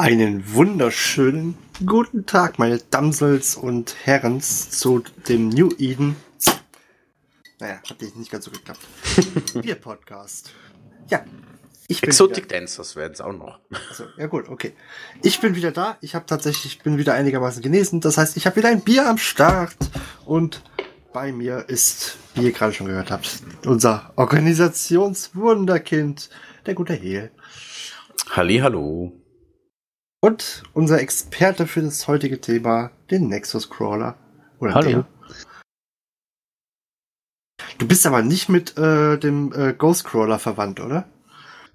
[0.00, 6.16] Einen wunderschönen guten Tag, meine Damsels und Herrens, zu dem New Eden.
[7.58, 8.80] Naja, hat nicht ganz so geklappt.
[9.60, 10.52] Bier Podcast.
[11.10, 11.22] Ja.
[11.86, 13.58] Ich bin Exotic wieder, Dancers werden es auch noch.
[13.90, 14.72] Also, ja gut, okay.
[15.22, 15.98] Ich bin wieder da.
[16.00, 18.00] Ich habe tatsächlich, bin wieder einigermaßen genesen.
[18.00, 19.76] Das heißt, ich habe wieder ein Bier am Start.
[20.24, 20.62] Und
[21.12, 26.30] bei mir ist, wie ihr gerade schon gehört habt, unser Organisationswunderkind,
[26.64, 27.30] der gute Hehl.
[28.30, 29.19] Halli, hallo.
[30.20, 34.16] Und unser Experte für das heutige Thema, den Nexus Crawler.
[34.58, 34.90] Oder Hallo.
[34.90, 35.06] Der.
[37.78, 41.08] Du bist aber nicht mit äh, dem äh, Ghost Crawler verwandt, oder?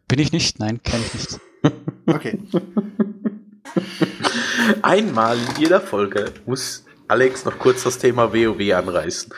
[0.08, 0.60] Bin ich nicht?
[0.60, 1.40] Nein, kenne ich nicht.
[2.08, 2.38] Okay.
[4.84, 9.34] Einmal in jeder Folge muss Alex noch kurz das Thema WoW anreißen.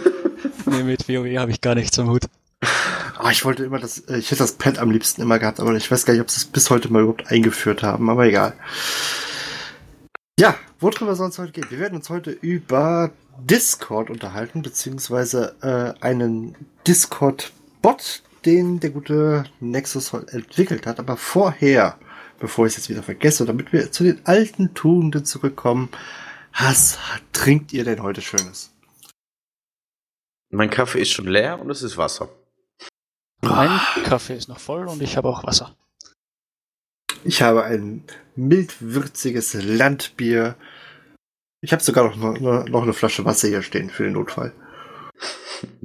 [0.66, 2.22] nee, mit WoW habe ich gar nichts am Hut.
[3.28, 5.74] Oh, ich wollte immer das, äh, ich hätte das Pad am liebsten immer gehabt, aber
[5.74, 8.54] ich weiß gar nicht, ob sie es bis heute mal überhaupt eingeführt haben, aber egal.
[10.40, 11.66] Ja, worüber soll es heute gehen?
[11.68, 16.54] Wir werden uns heute über Discord unterhalten, beziehungsweise äh, einen
[16.86, 20.98] Discord-Bot, den der gute Nexus entwickelt hat.
[20.98, 21.98] Aber vorher,
[22.38, 25.90] bevor ich es jetzt wieder vergesse, damit wir zu den alten Tugenden zurückkommen,
[26.58, 26.98] was
[27.34, 28.72] trinkt ihr denn heute Schönes?
[30.48, 32.30] Mein Kaffee ist schon leer und es ist Wasser.
[33.48, 35.76] Mein Kaffee ist noch voll und ich habe auch Wasser.
[37.24, 38.04] Ich habe ein
[38.36, 40.56] mildwürziges Landbier.
[41.60, 44.52] Ich habe sogar noch, noch eine Flasche Wasser hier stehen für den Notfall.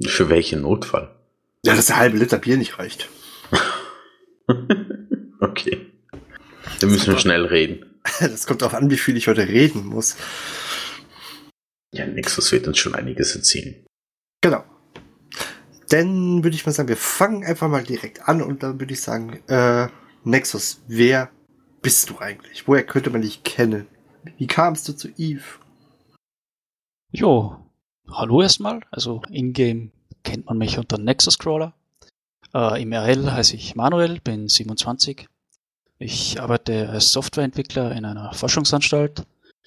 [0.06, 1.14] Für welchen Notfall?
[1.64, 3.08] Ja, dass der halbe Liter Bier nicht reicht.
[5.40, 5.90] okay.
[6.80, 7.90] Dann müssen wir schnell reden.
[8.20, 10.16] Das kommt darauf an, wie viel ich heute reden muss.
[11.94, 13.82] Ja, Nexus wird uns schon einiges erzählen.
[14.42, 14.62] Genau.
[15.88, 19.00] Dann würde ich mal sagen, wir fangen einfach mal direkt an und dann würde ich
[19.00, 19.88] sagen, äh,
[20.24, 21.30] Nexus, wer
[21.82, 22.66] bist du eigentlich?
[22.66, 23.86] Woher könnte man dich kennen?
[24.38, 25.44] Wie kamst du zu Eve?
[27.10, 27.56] Jo,
[28.10, 28.80] hallo erstmal.
[28.90, 29.92] Also in-game
[30.22, 31.74] kennt man mich unter Nexus Crawler.
[32.54, 35.28] Äh, Im RL heiße ich Manuel, bin 27.
[35.98, 39.24] Ich arbeite als Softwareentwickler in einer Forschungsanstalt,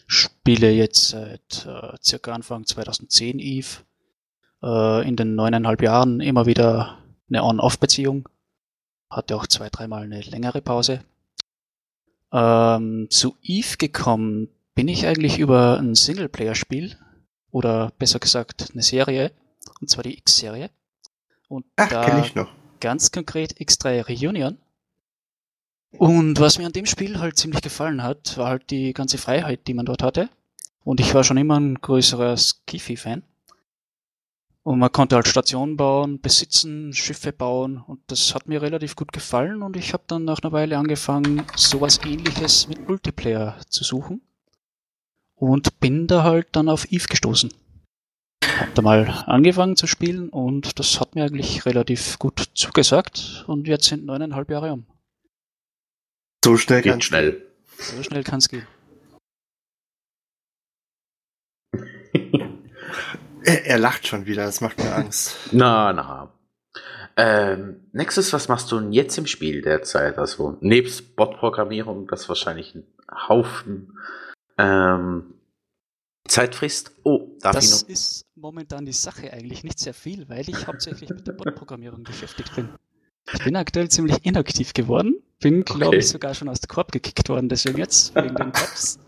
[0.07, 3.67] spiele jetzt seit äh, circa Anfang 2010 Eve
[4.63, 8.27] äh, in den neuneinhalb Jahren immer wieder eine On-Off-Beziehung.
[9.09, 11.01] Hatte auch zwei, dreimal eine längere Pause.
[12.31, 16.97] Ähm, zu Eve gekommen bin ich eigentlich über ein Singleplayer-Spiel
[17.51, 19.31] oder besser gesagt eine Serie,
[19.81, 20.69] und zwar die X-Serie.
[21.47, 22.49] Und Ach, da ich noch.
[22.79, 24.57] ganz konkret X3 Reunion.
[25.91, 29.67] Und was mir an dem Spiel halt ziemlich gefallen hat, war halt die ganze Freiheit,
[29.67, 30.29] die man dort hatte.
[30.83, 33.23] Und ich war schon immer ein größerer Skiffy-Fan.
[34.67, 39.13] Und man konnte halt Stationen bauen, besitzen, Schiffe bauen und das hat mir relativ gut
[39.13, 44.19] gefallen und ich habe dann nach einer Weile angefangen, sowas ähnliches mit Multiplayer zu suchen
[45.35, 47.53] und bin da halt dann auf Eve gestoßen.
[48.43, 53.69] Hab da mal angefangen zu spielen und das hat mir eigentlich relativ gut zugesagt und
[53.69, 54.85] jetzt sind neuneinhalb Jahre um.
[56.43, 57.41] So schnell Geht schnell.
[57.77, 58.67] So schnell kann es gehen.
[63.47, 65.37] Er, er, lacht schon wieder, das macht mir Angst.
[65.53, 66.33] na, na.
[67.15, 70.17] Ähm, Nexus, was machst du denn jetzt im Spiel derzeit?
[70.17, 72.85] Also nebst Bot-Programmierung, das wahrscheinlich ein
[73.29, 73.97] Haufen
[74.57, 75.33] ähm,
[76.27, 76.91] Zeit frisst.
[77.03, 77.87] Oh, darf das ich noch?
[77.87, 82.03] Das ist momentan die Sache eigentlich nicht sehr viel, weil ich hauptsächlich mit der Bot-Programmierung
[82.03, 82.67] beschäftigt bin.
[83.31, 85.97] Ich bin aktuell ziemlich inaktiv geworden, bin, glaube okay.
[85.99, 88.99] ich, sogar schon aus der Korb gekickt worden, deswegen jetzt, wegen den Bots.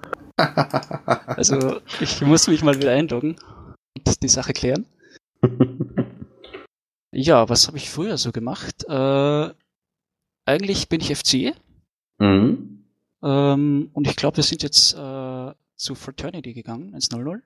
[1.26, 3.36] Also, ich muss mich mal wieder einloggen
[4.22, 4.86] die Sache klären.
[7.12, 8.86] ja, was habe ich früher so gemacht?
[8.88, 9.54] Äh,
[10.46, 11.56] eigentlich bin ich FC.
[12.20, 12.86] Mhm.
[13.22, 17.44] Ähm, und ich glaube, wir sind jetzt äh, zu Fraternity gegangen, ins 00.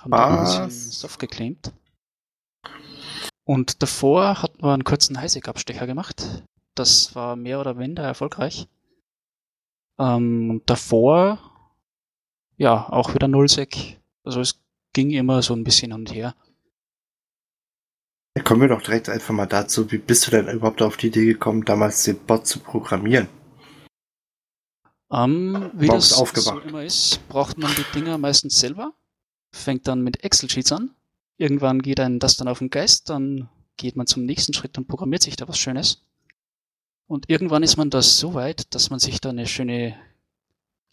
[0.00, 1.72] Haben da ein bisschen Soft geclaimed.
[3.44, 6.44] Und davor hatten wir einen kurzen Highsec-Abstecher gemacht.
[6.74, 8.68] Das war mehr oder weniger erfolgreich.
[9.98, 11.38] Ähm, und davor,
[12.56, 13.98] ja, auch wieder Nullsec.
[14.22, 14.60] Also es
[14.92, 16.34] ging immer so ein bisschen hin und her.
[18.36, 21.08] Ja, kommen wir doch direkt einfach mal dazu, wie bist du denn überhaupt auf die
[21.08, 23.28] Idee gekommen, damals den Bot zu programmieren?
[25.10, 26.62] Ähm, wie Morgens das aufgewacht.
[26.62, 28.92] so immer ist, braucht man die Dinger meistens selber.
[29.52, 30.90] Fängt dann mit Excel-Sheets an.
[31.38, 34.88] Irgendwann geht einem das dann auf den Geist, dann geht man zum nächsten Schritt und
[34.88, 36.02] programmiert sich da was Schönes.
[37.06, 39.96] Und irgendwann ist man da so weit, dass man sich da eine schöne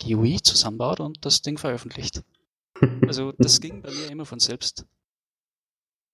[0.01, 2.23] GUI zusammenbaut und das Ding veröffentlicht.
[3.07, 4.85] Also das ging bei mir immer von selbst.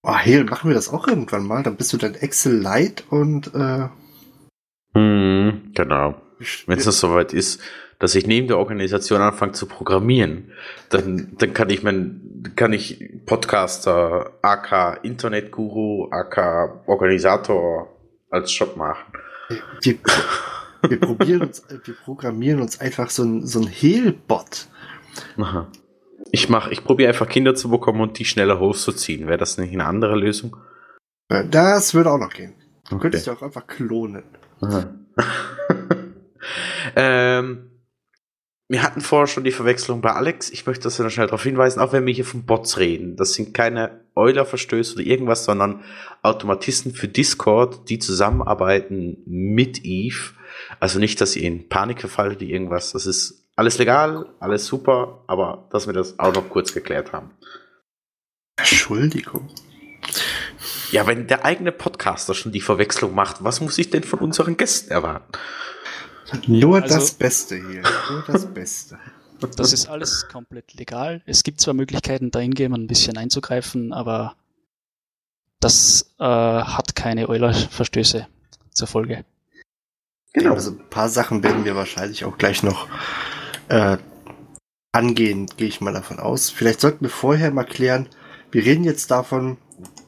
[0.04, 1.62] Oh, hey, machen wir das auch irgendwann mal.
[1.62, 3.88] Dann bist du dann Excel Lite und äh,
[4.94, 6.14] Hm, genau.
[6.66, 7.60] Wenn es soweit ist,
[7.98, 10.50] dass ich neben der Organisation anfange zu programmieren,
[10.88, 17.96] dann, dann kann ich mein, kann ich Podcaster, AK Internetguru, AK Organisator
[18.28, 19.12] als Job machen.
[19.82, 19.98] wir,
[20.88, 24.66] wir probieren uns, wir programmieren uns einfach so ein, so ein Hehl-Bot.
[26.30, 29.26] Ich mach, ich probiere einfach Kinder zu bekommen und die schneller hochzuziehen.
[29.26, 30.56] Wäre das nicht eine andere Lösung?
[31.28, 32.54] Äh, Das würde auch noch gehen.
[32.88, 33.02] Du Okay.
[33.02, 34.24] könntest ja auch einfach klonen.
[36.96, 37.70] Ähm,
[38.68, 40.50] wir hatten vorher schon die Verwechslung bei Alex.
[40.50, 43.16] Ich möchte das noch schnell darauf hinweisen, auch wenn wir hier von Bots reden.
[43.16, 45.84] Das sind keine Euler-Verstöße oder irgendwas, sondern
[46.22, 50.32] Automatisten für Discord, die zusammenarbeiten mit Eve.
[50.80, 52.92] Also nicht, dass ihr in Panik verfallt oder irgendwas.
[52.92, 57.30] Das ist alles legal, alles super, aber dass wir das auch noch kurz geklärt haben.
[58.56, 59.48] Entschuldigung.
[60.90, 64.56] Ja, wenn der eigene Podcaster schon die Verwechslung macht, was muss ich denn von unseren
[64.56, 65.32] Gästen erwarten?
[66.46, 67.82] Nur Also- das Beste hier.
[68.10, 68.98] Nur das Beste.
[69.56, 71.20] Das ist alles komplett legal.
[71.26, 74.36] Es gibt zwar Möglichkeiten, da hingehen und ein bisschen einzugreifen, aber
[75.58, 78.28] das äh, hat keine Euler-Verstöße
[78.70, 79.24] zur Folge.
[80.32, 80.52] Genau.
[80.54, 82.86] Also ein paar Sachen werden wir wahrscheinlich auch gleich noch
[83.68, 83.96] äh,
[84.92, 86.50] angehen, gehe ich mal davon aus.
[86.50, 88.08] Vielleicht sollten wir vorher mal klären,
[88.50, 89.56] wir reden jetzt davon,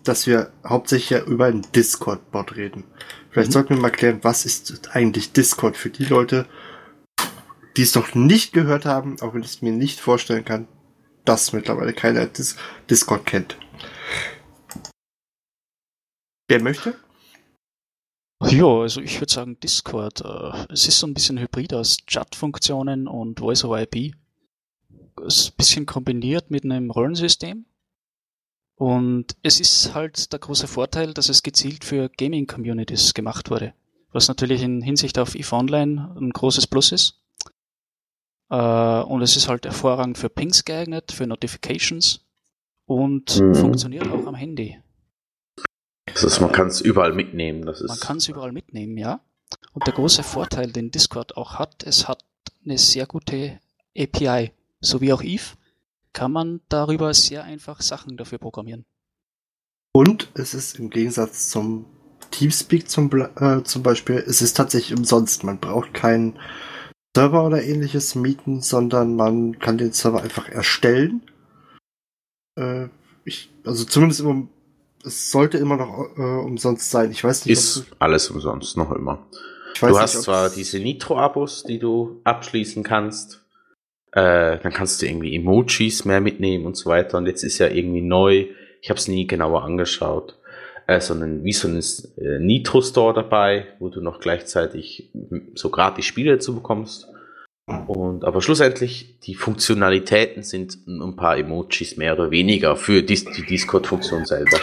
[0.04, 2.84] dass wir hauptsächlich ja über einen Discord-Bot reden.
[3.30, 3.52] Vielleicht Mhm.
[3.52, 6.46] sollten wir mal klären, was ist eigentlich Discord für die Leute,
[7.76, 10.68] die es noch nicht gehört haben, auch wenn ich es mir nicht vorstellen kann,
[11.24, 12.56] dass mittlerweile keiner Dis
[12.90, 13.56] Discord kennt.
[16.48, 16.94] Wer möchte?
[18.42, 20.20] Ja, also ich würde sagen Discord.
[20.20, 24.14] Äh, es ist so ein bisschen hybrid aus Chat-Funktionen und Voice-over-IP.
[25.26, 27.64] Es ist ein bisschen kombiniert mit einem Rollensystem.
[28.76, 33.72] Und es ist halt der große Vorteil, dass es gezielt für Gaming-Communities gemacht wurde.
[34.12, 37.20] Was natürlich in Hinsicht auf EVE Online ein großes Plus ist.
[38.50, 42.20] Äh, und es ist halt hervorragend für Pings geeignet, für Notifications
[42.84, 43.54] und Mhm.
[43.54, 44.78] funktioniert auch am Handy.
[46.14, 47.66] Das ist, man kann es überall mitnehmen.
[47.66, 49.20] Das ist, Man kann es überall mitnehmen, ja.
[49.72, 52.24] Und der große Vorteil, den Discord auch hat, es hat
[52.64, 53.60] eine sehr gute
[53.96, 55.56] API, so wie auch Eve,
[56.12, 58.84] kann man darüber sehr einfach Sachen dafür programmieren.
[59.92, 61.86] Und es ist im Gegensatz zum
[62.30, 65.44] Teamspeak zum, äh, zum Beispiel, es ist tatsächlich umsonst.
[65.44, 66.38] Man braucht keinen
[67.16, 71.22] Server oder ähnliches mieten, sondern man kann den Server einfach erstellen.
[72.56, 72.88] Äh,
[73.24, 74.48] ich, also zumindest immer,
[75.04, 77.10] es sollte immer noch äh, umsonst sein.
[77.10, 79.26] Ich weiß nicht, ist alles umsonst, noch immer.
[79.80, 83.40] Du nicht, hast zwar es- diese Nitro-Abos, die du abschließen kannst.
[84.12, 87.18] Äh, dann kannst du irgendwie Emojis mehr mitnehmen und so weiter.
[87.18, 88.46] Und jetzt ist ja irgendwie neu,
[88.80, 90.38] ich habe es nie genauer angeschaut,
[90.86, 95.10] äh, sondern wie so ein äh, Nitro-Store dabei, wo du noch gleichzeitig
[95.54, 97.08] so gratis Spiele dazu bekommst.
[97.88, 103.46] Und aber schlussendlich, die Funktionalitäten sind ein paar Emojis mehr oder weniger für dis die
[103.46, 104.58] Discord-Funktion selber.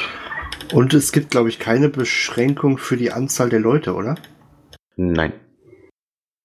[0.72, 4.16] Und es gibt, glaube ich, keine Beschränkung für die Anzahl der Leute, oder?
[4.96, 5.34] Nein.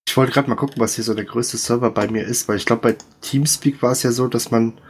[0.08, 2.56] Ich wollte gerade mal gucken, was hier so der größte Server bei mir ist, weil
[2.56, 4.80] ich glaube, bei Teamspeak war es ja so, dass man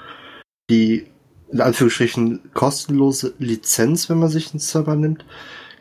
[0.70, 1.06] die
[1.52, 5.24] in Anführungsstrichen kostenlose Lizenz, wenn man sich einen Server nimmt,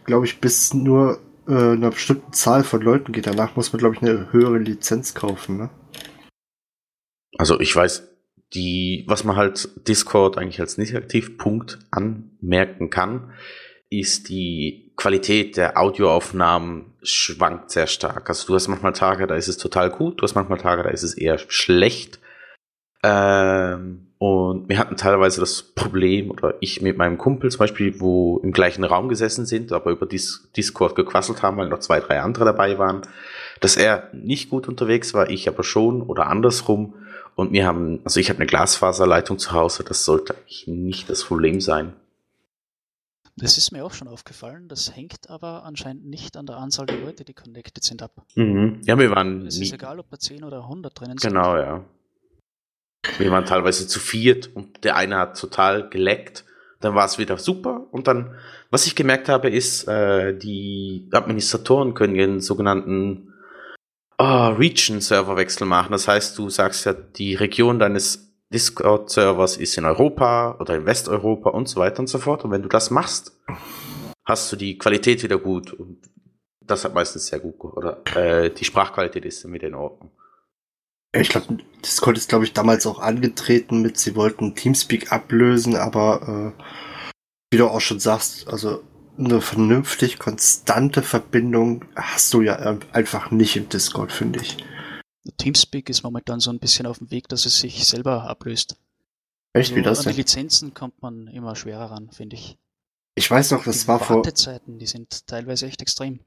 [0.06, 3.28] glaube ich, bis nur äh, einer bestimmten Zahl von Leuten geht.
[3.28, 5.58] Danach muss man, glaube ich, eine höhere Lizenz kaufen.
[5.58, 5.70] Ne?
[7.38, 8.08] Also ich weiß,
[8.56, 13.32] die, was man halt Discord eigentlich als Negativpunkt anmerken kann,
[13.90, 18.30] ist die Qualität der Audioaufnahmen schwankt sehr stark.
[18.30, 20.90] Also du hast manchmal Tage, da ist es total gut, du hast manchmal Tage, da
[20.90, 22.20] ist es eher schlecht.
[23.04, 28.40] Ähm, und wir hatten teilweise das Problem, oder ich mit meinem Kumpel zum Beispiel, wo
[28.40, 32.22] im gleichen Raum gesessen sind, aber über Dis Discord gequasselt haben, weil noch zwei, drei
[32.22, 33.02] andere dabei waren,
[33.60, 36.96] dass er nicht gut unterwegs war, ich aber schon oder andersrum.
[37.36, 41.26] Und wir haben, also ich habe eine Glasfaserleitung zu Hause, das sollte eigentlich nicht das
[41.26, 41.94] Problem sein.
[43.38, 46.98] Das ist mir auch schon aufgefallen, das hängt aber anscheinend nicht an der Anzahl der
[46.98, 48.24] Leute, die connected sind ab.
[48.36, 48.80] Mhm.
[48.86, 51.34] Ja, wir waren Es ist egal, ob da 10 oder 100 drinnen sind.
[51.34, 51.84] genau, ja.
[53.18, 56.46] Wir waren teilweise zu viert und der eine hat total geleckt.
[56.80, 57.88] Dann war es wieder super.
[57.92, 58.36] Und dann,
[58.70, 63.34] was ich gemerkt habe, ist, äh, die Administratoren können ihren sogenannten
[64.18, 65.92] oh, Region-Serverwechsel machen.
[65.92, 71.50] Das heißt, du sagst ja, die Region deines Discord-Servers ist in Europa oder in Westeuropa
[71.50, 72.46] und so weiter und so fort.
[72.46, 73.34] Und wenn du das machst,
[74.26, 75.74] hast du die Qualität wieder gut.
[75.74, 76.02] Und
[76.62, 80.12] das hat meistens sehr gut, oder äh, die Sprachqualität ist dann in Ordnung.
[81.14, 86.54] Ich glaube, Discord ist, glaube ich, damals auch angetreten mit, sie wollten Teamspeak ablösen, aber
[86.58, 86.64] äh,
[87.52, 88.84] wie du auch schon sagst, also
[89.18, 92.56] eine vernünftig konstante Verbindung hast du ja
[92.92, 94.58] einfach nicht im Discord, finde ich.
[95.38, 98.78] Teamspeak ist momentan so ein bisschen auf dem Weg, dass es sich selber ablöst.
[99.54, 102.58] Echt, wie Also das An die Lizenzen kommt man immer schwerer ran, finde ich.
[103.16, 106.20] Ich weiß noch, das die war vor, Wartezeiten, die sind teilweise echt extrem.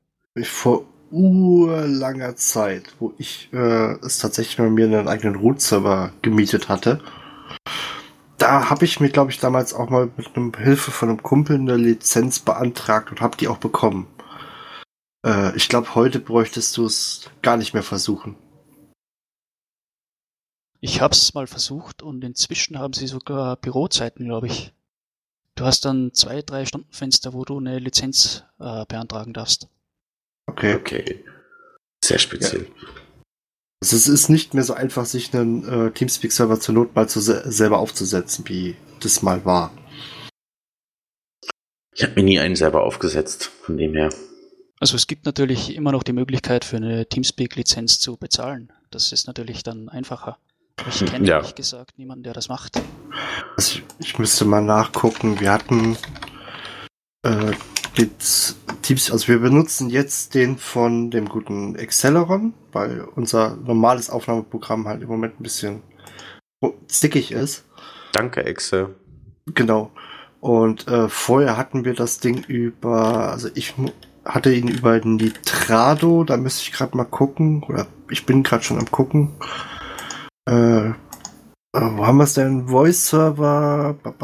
[0.43, 7.03] vor urlanger Zeit, wo ich äh, es tatsächlich bei mir einen eigenen Root-Server gemietet hatte.
[8.39, 11.57] Da habe ich mir, glaube ich, damals auch mal mit einem Hilfe von einem Kumpel
[11.57, 14.07] eine Lizenz beantragt und habe die auch bekommen.
[15.27, 18.37] Äh, ich glaube, heute bräuchtest du es gar nicht mehr versuchen.
[20.81, 24.73] Ich habe es mal versucht und inzwischen haben sie sogar Bürozeiten, glaube ich.
[25.57, 29.67] Du hast dann zwei, drei Stundenfenster, wo du eine Lizenz äh, beantragen darfst.
[30.47, 30.77] Okay.
[30.77, 31.25] Okay.
[32.05, 32.69] Sehr speziell.
[33.81, 37.21] Also es ist nicht mehr so einfach, sich einen äh, Teamspeak-Server zur Not mal zu
[37.21, 39.73] se selber aufzusetzen, wie das mal war.
[41.95, 44.11] Ich habe mir nie einen selber aufgesetzt, von dem her.
[44.81, 48.73] Also es gibt natürlich immer noch die Möglichkeit für eine Teamspeak-Lizenz zu bezahlen.
[48.91, 50.39] Das ist natürlich dann einfacher.
[50.89, 51.37] Ich kenne Ja.
[51.39, 52.81] ehrlich gesagt niemanden, der das macht.
[53.57, 55.41] Also ich, ich müsste mal nachgucken.
[55.41, 55.97] Wir hatten
[57.25, 57.53] äh,
[58.83, 65.03] Teams, also wir benutzen jetzt den von dem guten Acceleron, weil unser normales Aufnahmeprogramm halt
[65.03, 65.83] im Moment ein bisschen
[66.87, 67.65] zickig ist.
[68.13, 68.95] Danke, Exe.
[69.55, 69.91] Genau.
[70.41, 73.75] Und äh, vorher hatten wir das Ding über, also ich
[74.25, 78.79] hatte ihn über Nitrado, da müsste ich gerade mal gucken, oder ich bin gerade schon
[78.79, 79.33] am gucken.
[80.49, 80.93] Äh, äh,
[81.73, 82.67] wo haben wir es denn?
[82.67, 84.15] Ba, ba,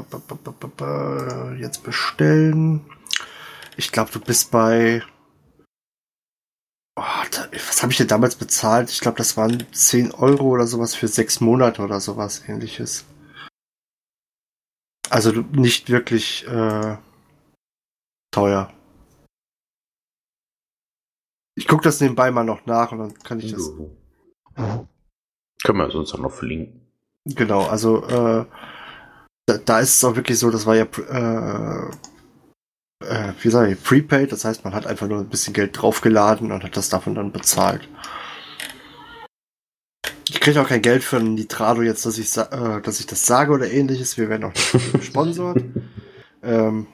[0.76, 2.80] ba, jetzt bestellen.
[3.76, 5.02] Ich glaube, du bist bei.
[6.96, 7.02] Oh,
[7.32, 8.90] da, was habe ich denn damals bezahlt?
[8.90, 13.04] Ich glaube, das waren 10 Euro oder sowas für sechs Monate oder sowas ähnliches.
[15.10, 16.96] Also nicht wirklich äh,
[18.30, 18.72] teuer.
[21.56, 23.70] Ich gucke das nebenbei mal noch nach und dann kann ich das.
[24.56, 26.80] Können wir sonst auch noch verlinken.
[27.24, 28.44] Genau, also äh,
[29.46, 31.90] da, da ist es auch wirklich so, das war ja äh,
[33.08, 36.52] äh, wie sage ich, prepaid, das heißt, man hat einfach nur ein bisschen Geld draufgeladen
[36.52, 37.88] und hat das davon dann bezahlt.
[40.28, 43.26] Ich kriege auch kein Geld für ein Nitrado jetzt, dass ich, äh, dass ich das
[43.26, 44.16] sage oder ähnliches.
[44.16, 45.62] Wir werden auch nicht gesponsert.
[46.42, 46.86] ähm,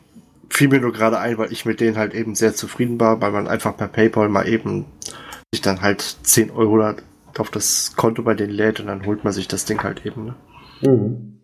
[0.49, 3.31] fiel mir nur gerade ein, weil ich mit denen halt eben sehr zufrieden war, weil
[3.33, 4.87] man einfach per PayPal mal eben
[5.55, 6.97] sich dann halt 10 Euro da
[7.39, 10.27] auf das Konto bei denen lädt und dann holt man sich das Ding halt eben.
[10.27, 10.35] Ne?
[10.83, 11.41] Mhm.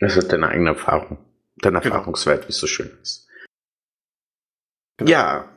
[0.00, 1.18] Das ist deine eigene Erfahrung.
[1.56, 1.84] Dein Genau.
[1.84, 3.23] Erfahrungswert, wie es so schön ist.
[4.96, 5.10] Genau.
[5.10, 5.48] Ja.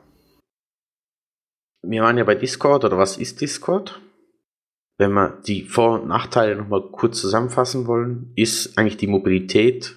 [1.82, 4.00] Wir waren ja bei Discord, oder was ist Discord?
[4.98, 9.96] Wenn wir die Vor- und Nachteile nochmal kurz zusammenfassen wollen, ist eigentlich die Mobilität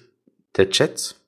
[0.56, 1.20] der Chats.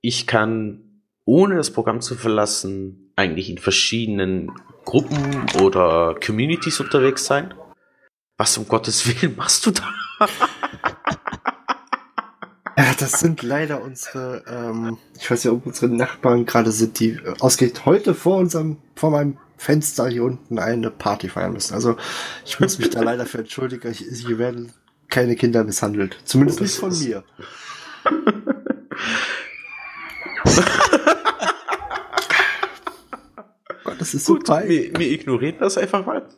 [0.00, 4.52] Ich kann, ohne das Programm zu verlassen, eigentlich in verschiedenen
[4.84, 7.52] Gruppen oder Communities unterwegs sein.
[8.38, 9.88] Was um Gottes Willen machst du da?
[12.78, 17.12] Ja, das sind leider unsere, ähm, ich weiß ja, ob unsere Nachbarn gerade sind, die
[17.12, 21.72] äh, ausgerechnet heute vor unserem, vor meinem Fenster hier unten eine Party feiern müssen.
[21.72, 21.96] Also
[22.44, 23.90] ich muss mich da leider für entschuldigen.
[23.90, 24.72] Ich, hier werden
[25.08, 26.18] keine Kinder misshandelt.
[26.24, 27.24] Zumindest nicht von mir.
[33.98, 34.92] Das ist so Gut, peinlich.
[34.92, 36.28] wir, wir ignorieren das einfach mal.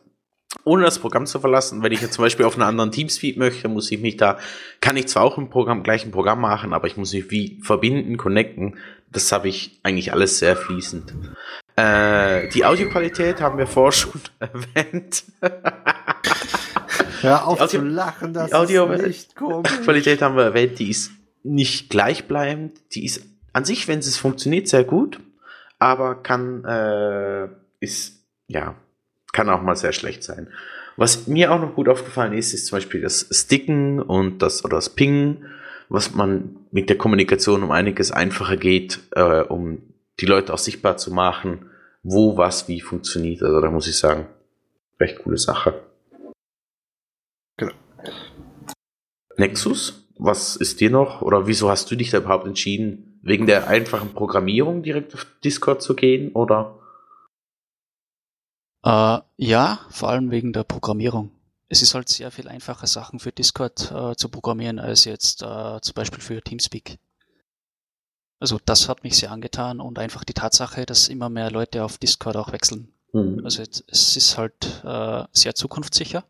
[0.63, 3.67] Ohne das Programm zu verlassen, wenn ich jetzt zum Beispiel auf einen anderen Teamspeed möchte,
[3.67, 4.39] muss ich mich da,
[4.81, 7.59] kann ich zwar auch im Programm, gleich ein Programm machen, aber ich muss mich wie
[7.61, 8.77] verbinden, connecten.
[9.11, 11.13] Das habe ich eigentlich alles sehr fließend.
[11.75, 15.23] Äh, die Audioqualität haben wir vorher schon erwähnt.
[17.21, 19.71] Hör auf Audio- zu lachen, das die Audio- ist nicht komisch.
[19.83, 21.11] Qualität haben wir erwähnt, die ist
[21.43, 22.73] nicht gleichbleibend.
[22.93, 25.19] Die ist an sich, wenn es funktioniert, sehr gut,
[25.79, 28.75] aber kann, äh, ist, ja,
[29.31, 30.49] kann auch mal sehr schlecht sein.
[30.97, 34.77] Was mir auch noch gut aufgefallen ist, ist zum Beispiel das Sticken und das, oder
[34.77, 35.45] das Pingen,
[35.87, 39.81] was man mit der Kommunikation um einiges einfacher geht, äh, um
[40.19, 41.69] die Leute auch sichtbar zu machen,
[42.03, 43.41] wo was wie funktioniert.
[43.41, 44.27] Also da muss ich sagen,
[44.99, 45.81] recht coole Sache.
[47.57, 47.73] Genau.
[49.37, 53.67] Nexus, was ist dir noch oder wieso hast du dich da überhaupt entschieden, wegen der
[53.67, 56.78] einfachen Programmierung direkt auf Discord zu gehen oder?
[58.83, 61.31] Äh, ja, vor allem wegen der Programmierung.
[61.67, 65.79] Es ist halt sehr viel einfacher, Sachen für Discord äh, zu programmieren, als jetzt äh,
[65.81, 66.97] zum Beispiel für Teamspeak.
[68.39, 71.97] Also das hat mich sehr angetan und einfach die Tatsache, dass immer mehr Leute auf
[71.97, 72.93] Discord auch wechseln.
[73.11, 73.41] Mhm.
[73.43, 76.23] Also es ist halt äh, sehr zukunftssicher.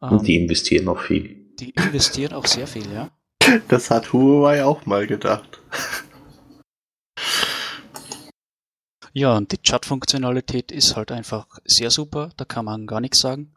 [0.00, 1.54] Und die Ähm, investieren noch viel.
[1.60, 3.10] die investieren auch sehr viel, ja.
[3.68, 5.60] Das hat Huawei auch mal gedacht.
[9.12, 13.54] Ja, und die Chat-Funktionalität ist halt einfach sehr super, da kann man gar nichts sagen.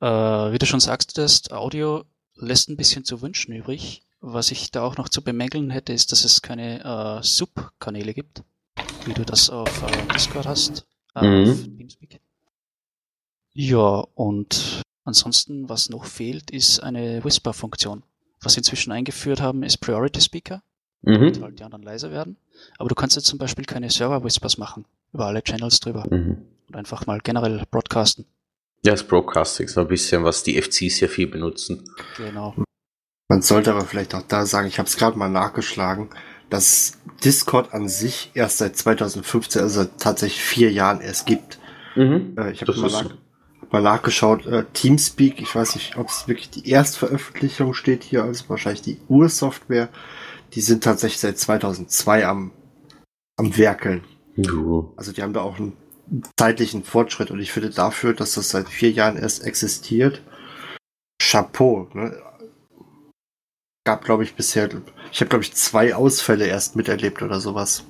[0.00, 2.04] Äh, wie du schon sagst, das Audio
[2.36, 4.02] lässt ein bisschen zu wünschen übrig.
[4.20, 8.42] Was ich da auch noch zu bemängeln hätte, ist, dass es keine äh, Sub-Kanäle gibt,
[9.04, 11.50] wie du das auf äh, Discord hast, Mhm.
[11.50, 12.20] auf Teamspeak.
[13.54, 18.02] Ja, und ansonsten, was noch fehlt, ist eine Whisper-Funktion.
[18.42, 20.62] Was sie inzwischen eingeführt haben, ist Priority Speaker
[21.06, 21.42] damit Mhm.
[21.42, 22.36] halt die anderen leiser werden.
[22.78, 26.42] Aber du kannst jetzt zum Beispiel keine Server-Whispers machen über alle Channels drüber Mhm.
[26.68, 28.26] und einfach mal generell broadcasten.
[28.84, 31.84] Ja, das Broadcasting so ein bisschen, was die FCs ja viel benutzen.
[32.18, 32.54] Genau.
[33.28, 36.10] Man sollte aber vielleicht auch da sagen, ich habe es gerade mal nachgeschlagen,
[36.50, 41.58] dass Discord an sich erst seit 2015, also tatsächlich vier Jahren erst gibt.
[41.96, 42.36] Mhm.
[42.38, 43.10] Äh, ich habe mal, ist nach, so.
[43.62, 48.22] hab mal nachgeschaut, äh, Teamspeak, ich weiß nicht, ob es wirklich die Erstveröffentlichung steht hier,
[48.22, 49.88] also wahrscheinlich die Ursoftware,
[50.52, 52.52] die sind tatsächlich seit 2002 am,
[53.36, 54.04] am Werkeln.
[54.36, 54.92] Jo.
[54.96, 55.76] Also die haben da auch einen
[56.36, 60.22] zeitlichen Fortschritt und ich finde dafür, dass das seit vier Jahren erst existiert,
[61.20, 61.88] Chapeau.
[61.94, 62.22] Ne?
[63.84, 64.68] Gab, glaube ich, bisher,
[65.12, 67.84] ich habe, glaube ich, zwei Ausfälle erst miterlebt oder sowas.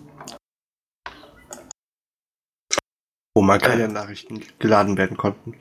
[3.34, 5.56] Wo mal keine Nachrichten geladen werden konnten.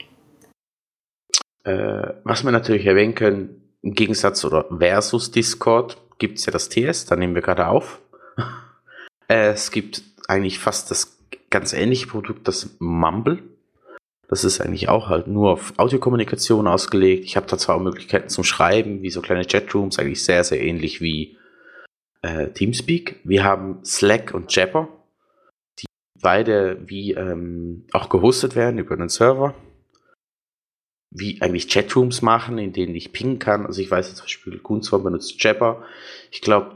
[1.63, 6.69] Äh, was wir natürlich erwähnen können, im Gegensatz oder versus Discord gibt es ja das
[6.69, 8.01] TS, da nehmen wir gerade auf.
[9.27, 11.17] äh, es gibt eigentlich fast das
[11.50, 13.43] ganz ähnliche Produkt, das Mumble.
[14.27, 17.25] Das ist eigentlich auch halt nur auf Audiokommunikation ausgelegt.
[17.25, 21.00] Ich habe da zwar Möglichkeiten zum Schreiben, wie so kleine Chatrooms, eigentlich sehr, sehr ähnlich
[21.00, 21.37] wie
[22.24, 23.20] äh, Teamspeak.
[23.24, 24.87] Wir haben Slack und Jabber,
[25.79, 25.85] die
[26.20, 29.53] beide wie ähm, auch gehostet werden über einen Server
[31.11, 33.65] wie eigentlich Chatrooms machen, in denen ich pingen kann.
[33.65, 35.83] Also ich weiß jetzt zum Beispiel, Gunzor benutzt Jabber.
[36.31, 36.75] Ich glaube,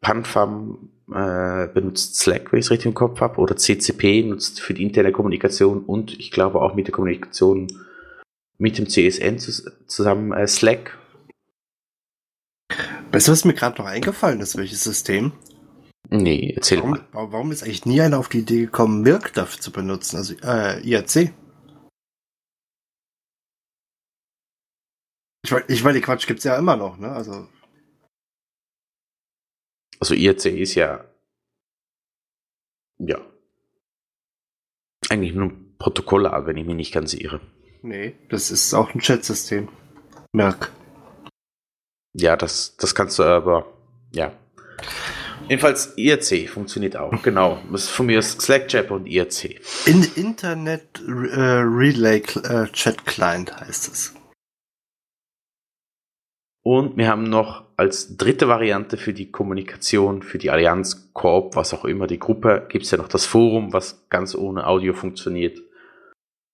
[0.00, 3.40] Panfam äh, benutzt Slack, wenn ich es richtig im Kopf habe.
[3.40, 7.68] Oder CCP nutzt für die interne Kommunikation und ich glaube auch mit der Kommunikation
[8.58, 10.98] mit dem CSN zus zusammen äh, Slack.
[13.12, 15.32] Weißt du, was mir gerade noch eingefallen ist, welches System?
[16.08, 17.04] Nee, erzähl Warum, mal.
[17.12, 20.16] warum ist eigentlich nie einer auf die Idee gekommen, Mirk dafür zu benutzen?
[20.16, 21.32] Also äh, IRC.
[25.42, 27.10] Ich meine, ich mein, die Quatsch gibt's ja immer noch, ne?
[27.10, 27.48] Also
[30.00, 31.04] Also IRC ist ja
[32.98, 33.20] ja
[35.08, 37.40] eigentlich nur ein Protokollar, wenn ich mich nicht ganz irre.
[37.82, 39.68] Nee, das ist auch ein Chatsystem.
[40.32, 40.70] Merk.
[42.12, 43.72] Ja, das, das kannst du aber,
[44.12, 44.32] ja.
[45.48, 47.60] Jedenfalls IRC funktioniert auch, genau.
[47.72, 49.60] Das ist von mir ist Slack, Jabber und IRC.
[49.86, 54.14] In Internet äh, Relay äh, Chat Client heißt es.
[56.62, 61.72] Und wir haben noch als dritte Variante für die Kommunikation, für die Allianz, Koop, was
[61.72, 65.58] auch immer, die Gruppe, gibt es ja noch das Forum, was ganz ohne Audio funktioniert.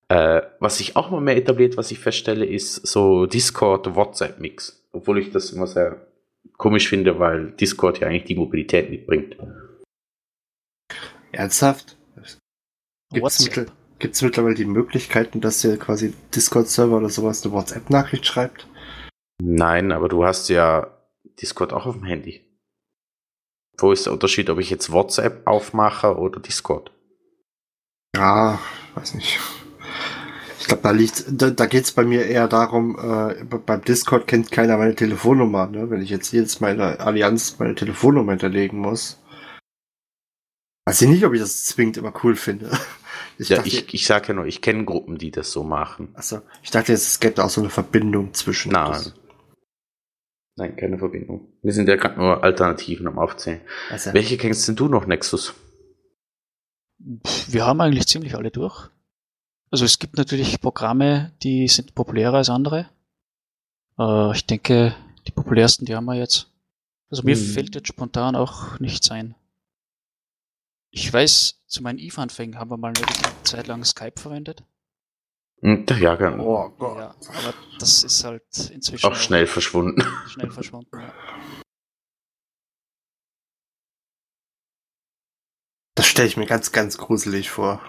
[0.08, 4.88] Äh, was sich auch mal mehr etabliert, was ich feststelle, ist so Discord-WhatsApp-Mix.
[4.92, 6.06] Obwohl ich das immer sehr
[6.56, 9.36] komisch finde, weil Discord ja eigentlich die Mobilität mitbringt.
[11.32, 11.96] Ernsthaft?
[12.14, 13.56] Gibt's, WhatsApp.
[13.56, 18.68] mittel, gibt's mittlerweile die Möglichkeiten, dass ihr quasi Discord-Server oder sowas eine WhatsApp-Nachricht schreibt?
[19.42, 20.86] Nein, aber du hast ja
[21.40, 22.42] Discord auch auf dem Handy.
[23.78, 26.92] Wo ist der Unterschied, ob ich jetzt WhatsApp aufmache oder Discord?
[28.16, 28.58] Ja,
[28.94, 29.38] weiß nicht.
[30.58, 34.26] Ich glaube, da liegt, da, da geht's bei mir eher darum, äh, be- beim Discord
[34.26, 35.90] kennt keiner meine Telefonnummer, ne?
[35.90, 39.22] Wenn ich jetzt jedes Mal in der Allianz meine Telefonnummer hinterlegen muss.
[40.86, 42.70] Weiß ich nicht, ob ich das zwingend immer cool finde.
[43.38, 46.08] Ich ja, dachte, ich, ich sage ja nur, ich kenne Gruppen, die das so machen.
[46.14, 48.72] achso, ich dachte jetzt, es gäbe auch so eine Verbindung zwischen.
[48.72, 48.92] Nein.
[48.92, 49.12] Das-
[50.56, 51.52] Nein, keine Verbindung.
[51.62, 53.60] Wir sind ja gerade nur Alternativen am Aufzählen.
[53.90, 55.54] Also, Welche kennst denn du noch, Nexus?
[56.98, 58.88] Wir haben eigentlich ziemlich alle durch.
[59.70, 62.88] Also es gibt natürlich Programme, die sind populärer als andere.
[63.98, 64.94] Äh, ich denke,
[65.26, 66.50] die populärsten, die haben wir jetzt.
[67.10, 67.42] Also mir Hm.
[67.44, 69.34] fällt jetzt spontan auch nichts ein.
[70.90, 74.62] Ich weiß, zu meinen Eve-Anfängen haben wir mal eine Zeit lang Skype verwendet.
[75.62, 76.44] Hm, Ja, genau.
[76.44, 76.98] oh Gott.
[76.98, 78.42] Ja, aber das ist halt
[78.72, 80.02] inzwischen Auch schnell verschwunden.
[80.28, 80.90] schnell verschwunden.
[80.98, 81.12] Ja.
[85.96, 87.80] Das stelle ich mir ganz, ganz gruselig vor.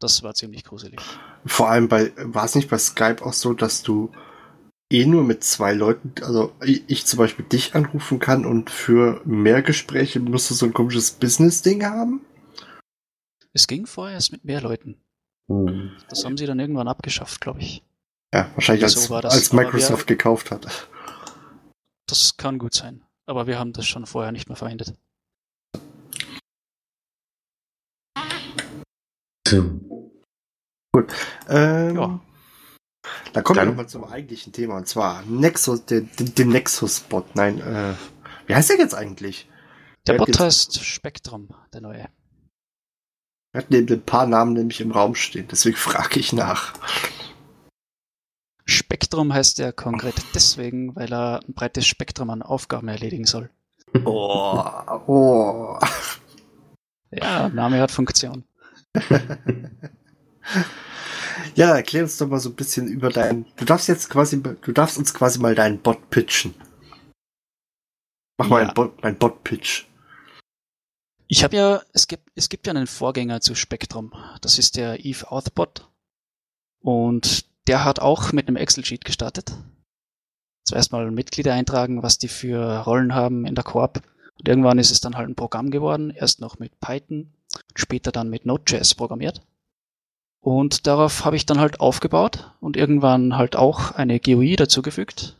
[0.00, 1.00] das war ziemlich gruselig.
[1.46, 4.10] Vor allem bei, war es nicht bei Skype auch so, dass du
[4.92, 9.62] eh nur mit zwei Leuten, also ich zum Beispiel dich anrufen kann und für mehr
[9.62, 12.20] Gespräche musst du so ein komisches Business-Ding haben?
[13.52, 15.00] Es ging vorerst mit mehr Leuten.
[15.48, 15.96] Hm.
[16.08, 17.82] Das haben sie dann irgendwann abgeschafft, glaube ich.
[18.34, 19.34] Ja, wahrscheinlich als, So war das.
[19.34, 20.88] als Microsoft wir- gekauft hat.
[22.06, 23.02] Das kann gut sein.
[23.26, 24.94] Aber wir haben das schon vorher nicht mehr verwendet.
[31.48, 32.20] Ähm, Ja.
[33.32, 37.36] Dann kommen wir Dann- nochmal zum eigentlichen Thema und zwar Nexus, den, den, den Nexus-Bot.
[37.36, 37.94] Nein, äh,
[38.46, 39.48] wie heißt der jetzt eigentlich?
[40.06, 42.08] Der Bot heißt Spektrum, der neue.
[43.56, 46.74] Wir hatten eben ein paar Namen nämlich im Raum stehen, deswegen frage ich nach.
[48.66, 53.48] Spektrum heißt er konkret deswegen, weil er ein breites Spektrum an Aufgaben erledigen soll.
[54.04, 54.62] Oh,
[55.06, 55.78] oh.
[57.10, 58.44] Ja, Name hat Funktion.
[61.54, 63.46] Ja, erklär uns doch mal so ein bisschen über deinen.
[63.56, 66.54] Du darfst jetzt quasi, du darfst uns quasi mal deinen Bot pitchen.
[68.38, 68.66] Mach mal Ja.
[68.66, 69.86] einen Bot, einen Bot-Pitch.
[71.28, 74.12] Ich habe ja, es gibt, es gibt ja einen Vorgänger zu Spektrum.
[74.40, 75.88] Das ist der Eve Authbot.
[76.80, 79.52] Und der hat auch mit einem Excel-Sheet gestartet.
[80.64, 84.02] Zuerst mal Mitglieder eintragen, was die für Rollen haben in der Koop.
[84.38, 86.10] Und irgendwann ist es dann halt ein Programm geworden.
[86.10, 87.32] Erst noch mit Python,
[87.74, 89.42] später dann mit Node.js programmiert.
[90.40, 95.36] Und darauf habe ich dann halt aufgebaut und irgendwann halt auch eine GUI dazugefügt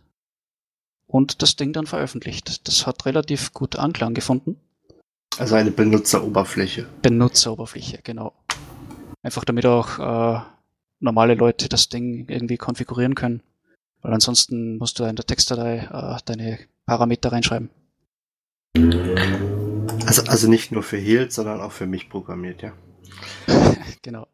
[1.06, 2.66] und das Ding dann veröffentlicht.
[2.66, 4.60] Das hat relativ gut Anklang gefunden.
[5.38, 6.86] Also eine Benutzeroberfläche.
[7.02, 8.32] Benutzeroberfläche, genau.
[9.22, 10.40] Einfach damit auch äh,
[11.00, 13.42] normale Leute das Ding irgendwie konfigurieren können.
[14.02, 17.70] Weil ansonsten musst du in der Textdatei äh, deine Parameter reinschreiben.
[20.06, 22.72] Also, also nicht nur für Heal, sondern auch für mich programmiert, ja.
[24.02, 24.26] genau.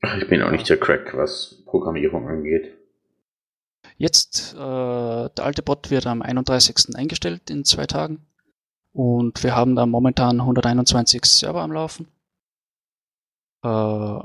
[0.00, 2.74] Ach, Ich bin auch nicht der Crack, was Programmierung angeht.
[3.96, 6.94] Jetzt, äh, der alte Bot wird am 31.
[6.96, 8.27] eingestellt in zwei Tagen.
[8.98, 12.08] Und wir haben da momentan 121 Server am Laufen.
[13.62, 14.18] Äh,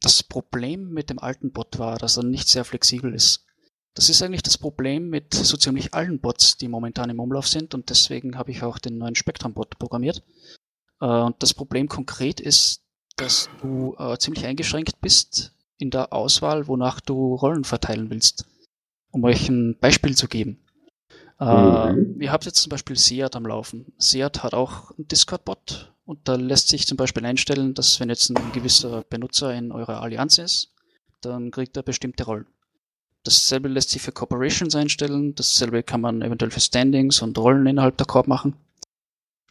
[0.00, 3.44] das Problem mit dem alten Bot war, dass er nicht sehr flexibel ist.
[3.94, 7.74] Das ist eigentlich das Problem mit so ziemlich allen Bots, die momentan im Umlauf sind.
[7.74, 10.22] Und deswegen habe ich auch den neuen Spectrum-Bot programmiert.
[11.00, 12.84] Äh, und das Problem konkret ist,
[13.16, 18.46] dass du äh, ziemlich eingeschränkt bist in der Auswahl, wonach du Rollen verteilen willst.
[19.10, 20.60] Um euch ein Beispiel zu geben.
[21.38, 22.20] Äh, Mhm.
[22.20, 23.92] Ihr habt jetzt zum Beispiel Seat am Laufen.
[23.98, 28.30] Seat hat auch einen Discord-Bot und da lässt sich zum Beispiel einstellen, dass wenn jetzt
[28.30, 30.72] ein gewisser Benutzer in eurer Allianz ist,
[31.20, 32.46] dann kriegt er bestimmte Rollen.
[33.24, 37.96] Dasselbe lässt sich für Corporations einstellen, dasselbe kann man eventuell für Standings und Rollen innerhalb
[37.96, 38.54] der Corp machen.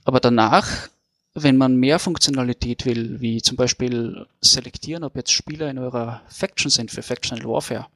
[0.06, 0.88] Aber danach,
[1.34, 6.71] wenn man mehr Funktionalität will, wie zum Beispiel selektieren, ob jetzt Spieler in eurer Faction
[6.71, 7.88] sind für Factional Warfare,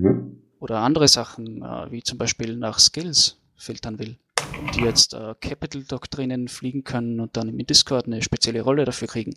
[0.00, 0.29] Mhm.
[0.60, 4.18] Oder andere Sachen, äh, wie zum Beispiel nach Skills filtern will,
[4.74, 9.34] die jetzt äh, Capital-Doktrinen fliegen können und dann im Discord eine spezielle Rolle dafür kriegen,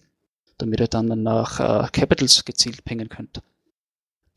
[0.58, 3.42] damit ihr dann nach äh, Capitals gezielt pingen könnt.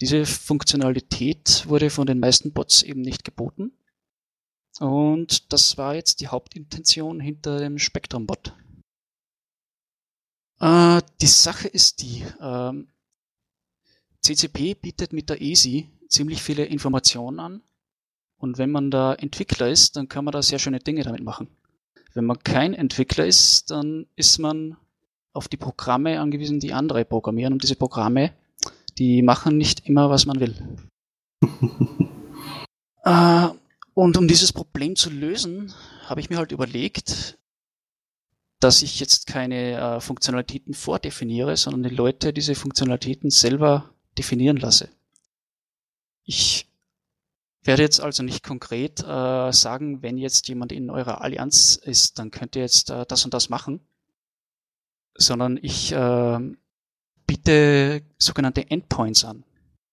[0.00, 3.72] Diese Funktionalität wurde von den meisten Bots eben nicht geboten.
[4.78, 8.54] Und das war jetzt die Hauptintention hinter dem Spectrum-Bot.
[10.60, 12.88] Äh, die Sache ist die, ähm,
[14.20, 17.62] CCP bietet mit der ESI ziemlich viele Informationen an.
[18.38, 21.48] Und wenn man da Entwickler ist, dann kann man da sehr schöne Dinge damit machen.
[22.12, 24.76] Wenn man kein Entwickler ist, dann ist man
[25.32, 27.52] auf die Programme angewiesen, die andere programmieren.
[27.52, 28.32] Und diese Programme,
[28.98, 30.54] die machen nicht immer, was man will.
[33.04, 33.48] äh,
[33.94, 35.72] und um dieses Problem zu lösen,
[36.06, 37.38] habe ich mir halt überlegt,
[38.60, 44.88] dass ich jetzt keine äh, Funktionalitäten vordefiniere, sondern die Leute diese Funktionalitäten selber definieren lasse.
[46.26, 46.68] Ich
[47.62, 52.30] werde jetzt also nicht konkret äh, sagen, wenn jetzt jemand in eurer Allianz ist, dann
[52.30, 53.80] könnt ihr jetzt äh, das und das machen,
[55.16, 56.38] sondern ich äh,
[57.26, 59.44] biete sogenannte Endpoints an.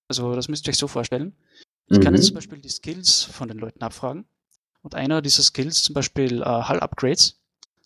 [0.07, 1.35] Also das müsst ihr euch so vorstellen.
[1.87, 2.37] Ich kann jetzt zum Mhm.
[2.37, 4.25] Beispiel die Skills von den Leuten abfragen
[4.81, 7.39] und einer dieser Skills, zum Beispiel äh, Hull-Upgrades,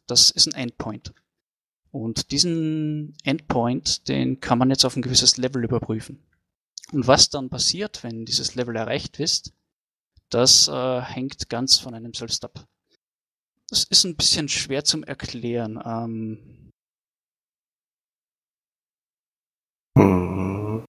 [0.07, 1.13] das ist ein Endpoint.
[1.91, 6.19] Und diesen Endpoint, den kann man jetzt auf ein gewisses Level überprüfen.
[6.93, 9.54] Und was dann passiert, wenn dieses Level erreicht ist,
[10.30, 12.65] das äh, hängt ganz von einem selbst ab.
[13.69, 15.82] Das ist ein bisschen schwer zum Erklären.
[15.86, 16.71] Ähm,
[19.97, 20.86] Hm.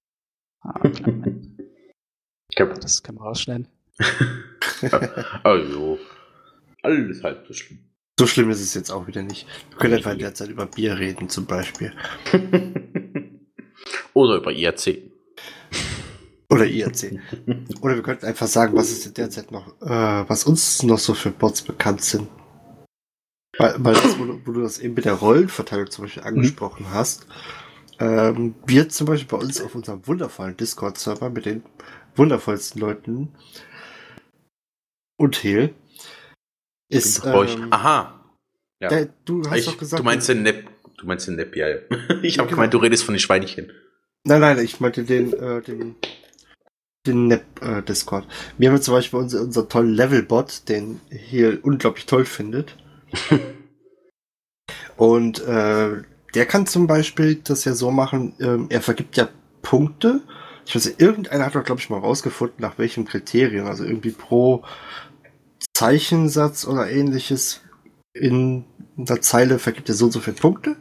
[0.61, 3.67] ah, Ich glaub, das kann man rausschneiden.
[5.43, 5.99] also,
[6.83, 7.79] alles halb so schlimm.
[8.19, 9.47] So schlimm ist es jetzt auch wieder nicht.
[9.69, 11.93] Wir können einfach derzeit über Bier reden, zum Beispiel.
[14.13, 15.09] Oder über IRC.
[16.51, 17.19] Oder IRC.
[17.81, 21.29] Oder wir könnten einfach sagen, was ist derzeit noch, äh, was uns noch so für
[21.29, 22.27] Bots bekannt sind.
[23.57, 26.85] Weil, weil das, wo, du, wo du das eben mit der Rollenverteilung zum Beispiel angesprochen
[26.85, 26.93] mhm.
[26.93, 27.27] hast,
[27.99, 31.63] ähm, wir zum Beispiel bei uns auf unserem wundervollen Discord-Server mit den
[32.15, 33.33] wundervollsten Leuten
[35.17, 35.75] und Hehl
[36.89, 37.25] ist.
[37.25, 38.25] Ähm, Aha.
[38.81, 38.89] Ja.
[38.89, 39.99] Der, du hast ich, doch gesagt.
[39.99, 41.67] Du meinst den Nep, du meinst den Nep, ja.
[41.67, 41.75] ja.
[42.23, 42.55] Ich habe genau.
[42.55, 43.71] gemeint, du redest von den Schweinchen.
[44.23, 45.95] Nein, nein, ich meinte den, äh, den,
[47.11, 48.25] den Nep äh, Discord.
[48.57, 52.75] Wir haben zum Beispiel unser, unser tollen Levelbot, den hier unglaublich toll findet.
[54.97, 56.03] und äh,
[56.35, 59.29] der kann zum Beispiel das ja so machen, ähm, er vergibt ja
[59.61, 60.21] Punkte.
[60.65, 63.65] Ich weiß nicht, irgendeiner hat doch, glaube ich, mal rausgefunden, nach welchen Kriterien.
[63.65, 64.63] Also irgendwie pro
[65.73, 67.61] Zeichensatz oder ähnliches
[68.13, 70.75] in der Zeile vergibt er so und so viele Punkte.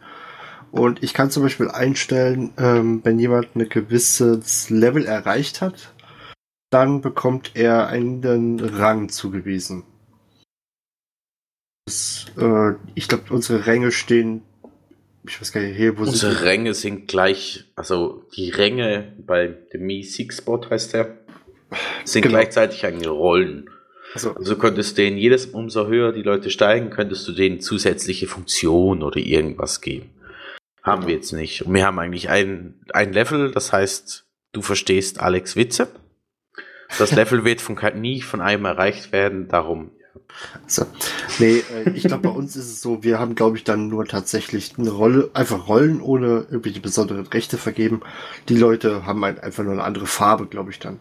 [0.71, 5.95] Und ich kann zum Beispiel einstellen, ähm, wenn jemand ein gewisses Level erreicht hat,
[6.71, 9.85] dann bekommt er einen Rang zugewiesen.
[11.87, 14.43] Das, äh, ich glaube, unsere Ränge stehen.
[15.27, 19.49] Ich weiß gar nicht, hier, wo Unsere sind Ränge sind gleich, also die Ränge bei
[19.49, 21.19] dem Mi Six Spot heißt der,
[22.05, 22.35] sind genau.
[22.37, 23.71] gleichzeitig eigentlich Rollen.
[24.15, 28.27] Also, also könntest du denen jedes, umso höher die Leute steigen, könntest du denen zusätzliche
[28.27, 30.11] Funktionen oder irgendwas geben.
[30.83, 31.63] Haben wir jetzt nicht.
[31.63, 35.89] Und wir haben eigentlich ein, ein Level, das heißt, du verstehst Alex Witze.
[36.97, 39.91] Das Level wird von, nie von einem erreicht werden, darum.
[40.63, 40.87] Also,
[41.39, 44.07] nee, äh, ich glaube, bei uns ist es so, wir haben, glaube ich, dann nur
[44.07, 48.03] tatsächlich eine Rolle, einfach Rollen ohne irgendwelche besonderen Rechte vergeben.
[48.49, 51.01] Die Leute haben halt einfach nur eine andere Farbe, glaube ich, dann.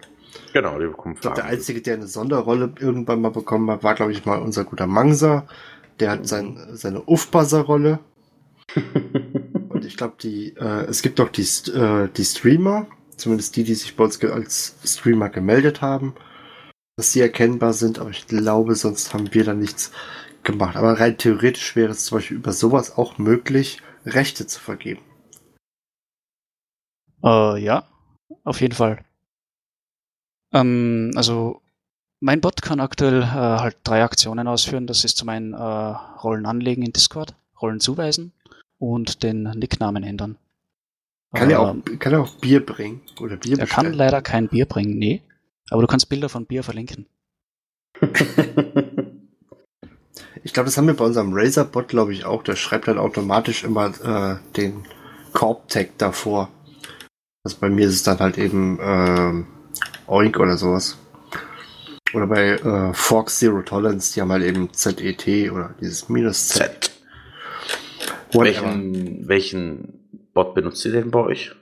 [0.54, 1.36] Genau, die bekommen Farbe.
[1.36, 4.88] Der Einzige, der eine Sonderrolle irgendwann mal bekommen hat, war, glaube ich, mal unser guter
[4.88, 5.48] Mangsa.
[6.00, 8.00] Der hat sein, seine Ufbuzzer-Rolle.
[9.70, 13.76] Und ich glaube, die, äh, es gibt auch die, äh, die Streamer, zumindest die, die
[13.76, 16.16] sich bei uns als Streamer gemeldet haben,
[16.96, 19.92] dass sie erkennbar sind, aber ich glaube, sonst haben wir da nichts
[20.44, 20.76] gemacht.
[20.76, 25.02] Aber rein theoretisch wäre es zum Beispiel über sowas auch möglich, Rechte zu vergeben.
[27.24, 27.88] Äh, ja,
[28.44, 29.04] auf jeden Fall.
[30.54, 31.62] Ähm, also
[32.20, 34.88] mein Bot kann aktuell äh, halt drei Aktionen ausführen.
[34.88, 38.34] Das ist zum einen äh, Rollen anlegen in Discord, Rollen zuweisen
[38.80, 40.38] und den Nicknamen ändern.
[41.38, 44.48] Kann er auch, ähm, kann er auch Bier bringen oder Bier Er kann leider kein
[44.48, 45.22] Bier bringen, nee.
[45.70, 47.06] Aber du kannst Bilder von Bier verlinken.
[50.44, 52.44] ich glaube, das haben wir bei unserem Razer-Bot, glaube ich, auch.
[52.44, 54.86] Der schreibt dann automatisch immer äh, den
[55.34, 56.50] Korb-Tag davor.
[57.44, 59.44] Also bei mir ist es dann halt eben äh,
[60.08, 60.98] Oink oder sowas.
[62.14, 66.72] Oder bei äh, Fox Zero Tolerance, die haben halt eben ZET oder dieses Minus Z.
[66.72, 66.92] Z.
[68.34, 69.97] Welchen, welchen
[70.38, 71.56] Bot benutzt ihr denn bei euch?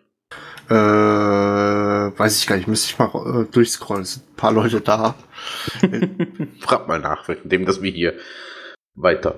[0.70, 4.04] Äh, weiß ich gar nicht, müsste ich mal äh, durchscrollen.
[4.04, 5.16] Es sind ein paar Leute da.
[6.60, 8.16] Frag mal nach, indem dass wir hier
[8.94, 9.38] weiter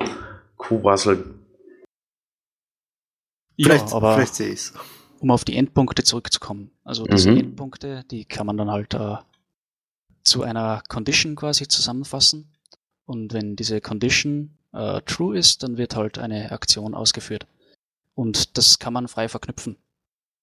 [0.55, 1.45] kuhwasseln.
[3.57, 4.73] Ja, vielleicht, aber vielleicht sehe ich's.
[5.19, 6.71] Um auf die Endpunkte zurückzukommen.
[6.83, 7.37] Also diese mhm.
[7.37, 9.17] Endpunkte, die kann man dann halt äh,
[10.23, 12.55] zu einer Condition quasi zusammenfassen.
[13.05, 17.45] Und wenn diese Condition äh, true ist, dann wird halt eine Aktion ausgeführt.
[18.17, 19.77] Und das kann man frei verknüpfen.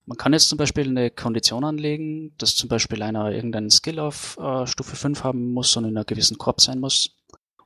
[0.06, 4.38] Man kann jetzt zum Beispiel eine Kondition anlegen, dass zum Beispiel einer irgendeinen Skill auf
[4.38, 7.16] äh, Stufe 5 haben muss und in einer gewissen Korb sein muss.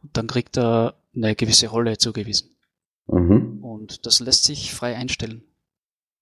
[0.03, 2.57] Und dann kriegt er eine gewisse Rolle zugewiesen.
[3.07, 3.63] Mhm.
[3.63, 5.43] Und das lässt sich frei einstellen.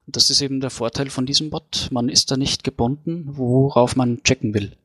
[0.04, 1.88] Und das ist eben der Vorteil von diesem Bot.
[1.92, 4.76] Man ist da nicht gebunden, worauf man checken will.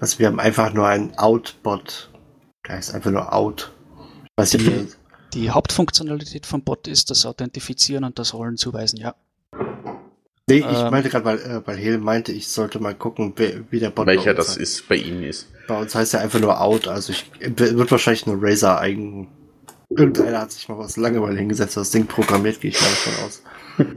[0.00, 2.10] Also wir haben einfach nur einen Out-Bot.
[2.66, 3.72] Der heißt einfach nur Out.
[4.34, 4.88] Was die,
[5.34, 9.14] die Hauptfunktionalität vom Bot ist das Authentifizieren und das Rollen zuweisen, ja.
[10.46, 13.64] Nee, ich ähm, meinte gerade, weil, äh, weil Hel meinte, ich sollte mal gucken, wie,
[13.70, 15.48] wie der Bot Welcher das ist, bei Ihnen ist.
[15.66, 19.28] Bei uns heißt er einfach nur Out, also ich, wird wahrscheinlich eine Razer eigen.
[19.88, 23.24] Irgendeiner hat sich mal was lange mal hingesetzt, das Ding programmiert, gehe ich mal davon
[23.24, 23.42] aus.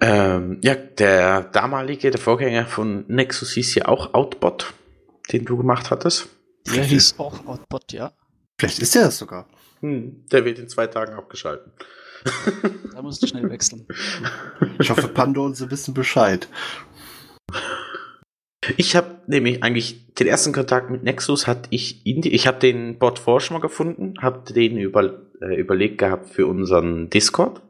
[0.00, 4.74] ähm, ja, der damalige, der Vorgänger von Nexus hieß ja auch Outbot
[5.32, 6.28] den du gemacht hattest?
[6.74, 8.12] Der hieß auch Outbot, ja.
[8.58, 9.48] Vielleicht ist er das sogar.
[9.80, 11.72] Hm, der wird in zwei Tagen abgeschalten.
[12.94, 13.86] Da musst du schnell wechseln.
[14.78, 16.48] Ich hoffe, Pando und sie wissen Bescheid.
[18.76, 22.58] Ich habe nämlich eigentlich den ersten Kontakt mit Nexus hatte ich in die, ich habe
[22.58, 27.62] den Bot vorher schon mal gefunden, habe den über, äh, überlegt gehabt für unseren Discord.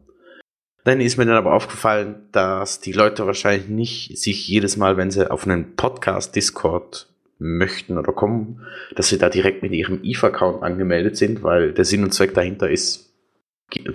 [0.85, 5.11] Dann ist mir dann aber aufgefallen, dass die Leute wahrscheinlich nicht sich jedes Mal, wenn
[5.11, 7.09] sie auf einen Podcast Discord
[7.45, 8.65] möchten oder kommen,
[8.97, 12.71] dass sie da direkt mit ihrem EVE-Account angemeldet sind, weil der Sinn und Zweck dahinter
[12.71, 13.13] ist,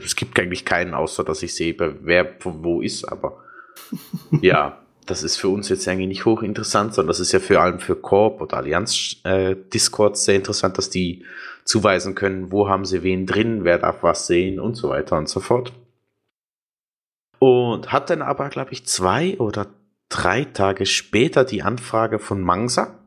[0.03, 3.43] es gibt eigentlich keinen, außer dass ich sehe, wer von wo ist, aber
[4.41, 7.79] ja, das ist für uns jetzt eigentlich nicht hochinteressant, sondern das ist ja vor allem
[7.79, 11.25] für Corp oder Allianz äh, Discords sehr interessant, dass die
[11.65, 15.27] zuweisen können, wo haben sie wen drin, wer darf was sehen und so weiter und
[15.27, 15.73] so fort.
[17.39, 19.67] Und hat dann aber, glaube ich, zwei oder
[20.09, 22.98] drei Tage später die Anfrage von Mangsa,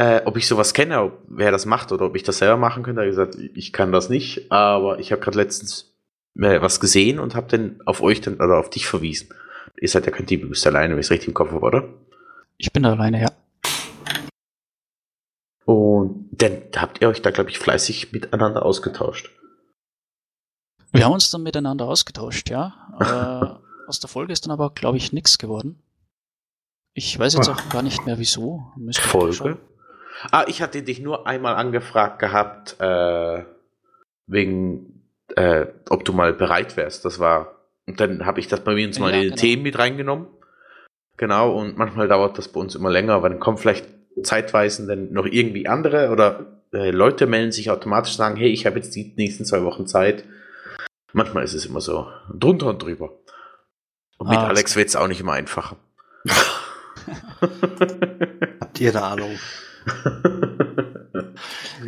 [0.00, 2.82] äh, ob ich sowas kenne, ob, wer das macht oder ob ich das selber machen
[2.82, 3.02] könnte.
[3.02, 5.94] Er hat gesagt, ich kann das nicht, aber ich habe gerade letztens
[6.36, 9.28] äh, was gesehen und habe dann auf euch dann, oder auf dich verwiesen.
[9.78, 11.66] Ihr seid ja kein Team, du bist alleine, wenn ich es richtig im Kopf habe,
[11.66, 11.88] oder?
[12.56, 13.30] Ich bin alleine, ja.
[15.66, 19.30] Und dann habt ihr euch da, glaube ich, fleißig miteinander ausgetauscht.
[20.92, 22.72] Wir haben uns dann miteinander ausgetauscht, ja.
[23.60, 25.82] äh, aus der Folge ist dann aber, glaube ich, nichts geworden.
[26.94, 28.72] Ich weiß jetzt auch gar nicht mehr wieso.
[28.76, 29.58] Müsste Folge?
[30.30, 33.44] Ah, ich hatte dich nur einmal angefragt gehabt, äh,
[34.26, 35.02] wegen,
[35.36, 37.04] äh, ob du mal bereit wärst.
[37.04, 37.56] Das war,
[37.86, 39.40] und dann habe ich das bei uns mal ja, in die genau.
[39.40, 40.26] Themen mit reingenommen.
[41.16, 43.86] Genau, und manchmal dauert das bei uns immer länger, aber dann kommen vielleicht
[44.22, 48.76] zeitweise dann noch irgendwie andere oder äh, Leute melden sich automatisch sagen, hey, ich habe
[48.76, 50.24] jetzt die nächsten zwei Wochen Zeit.
[51.12, 53.12] Manchmal ist es immer so drunter und drüber.
[54.18, 55.76] Und mit ah, Alex wird es auch nicht immer einfacher.
[58.60, 59.38] Habt ihr eine Ahnung?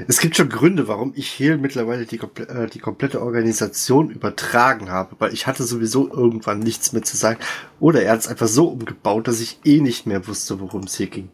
[0.09, 5.17] es gibt schon Gründe, warum ich Hehl mittlerweile die, äh, die, komplette Organisation übertragen habe,
[5.19, 7.39] weil ich hatte sowieso irgendwann nichts mehr zu sagen.
[7.81, 10.97] Oder er hat es einfach so umgebaut, dass ich eh nicht mehr wusste, worum es
[10.97, 11.31] hier ging.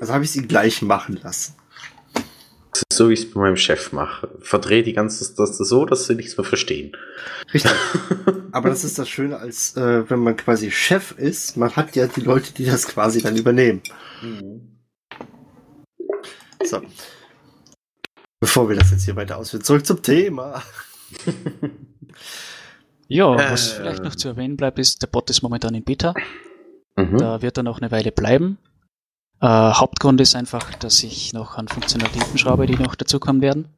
[0.00, 1.54] Also habe ich es ihn gleich machen lassen.
[2.70, 4.28] Das ist so, wie ich es bei meinem Chef mache.
[4.40, 6.92] Verdrehe die ganze das so, dass sie nichts mehr verstehen.
[7.54, 7.72] Richtig.
[8.52, 12.06] Aber das ist das Schöne, als äh, wenn man quasi Chef ist, man hat ja
[12.06, 13.80] die Leute, die das quasi dann übernehmen.
[14.22, 14.75] Mhm.
[16.64, 16.82] So.
[18.40, 20.62] Bevor wir das jetzt hier weiter ausführen, zurück zum Thema.
[23.08, 26.14] ja, was äh, vielleicht noch zu erwähnen bleibt, ist, der Bot ist momentan in Beta.
[26.96, 27.18] Mhm.
[27.18, 28.58] Da wird er noch eine Weile bleiben.
[29.40, 33.68] Äh, Hauptgrund ist einfach, dass ich noch an Funktionalitäten schraube, die noch dazukommen werden.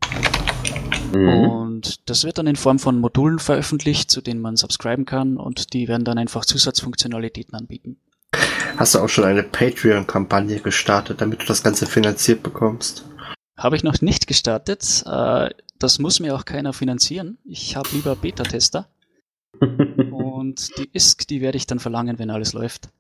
[1.13, 1.49] Mhm.
[1.49, 5.73] Und das wird dann in Form von Modulen veröffentlicht, zu denen man subscriben kann und
[5.73, 7.99] die werden dann einfach Zusatzfunktionalitäten anbieten.
[8.79, 13.05] Hast du auch schon eine Patreon-Kampagne gestartet, damit du das Ganze finanziert bekommst?
[13.57, 15.03] Habe ich noch nicht gestartet.
[15.05, 17.39] Äh, das muss mir auch keiner finanzieren.
[17.45, 18.89] Ich habe lieber Beta-Tester.
[19.61, 22.91] und die ISK, die werde ich dann verlangen, wenn alles läuft.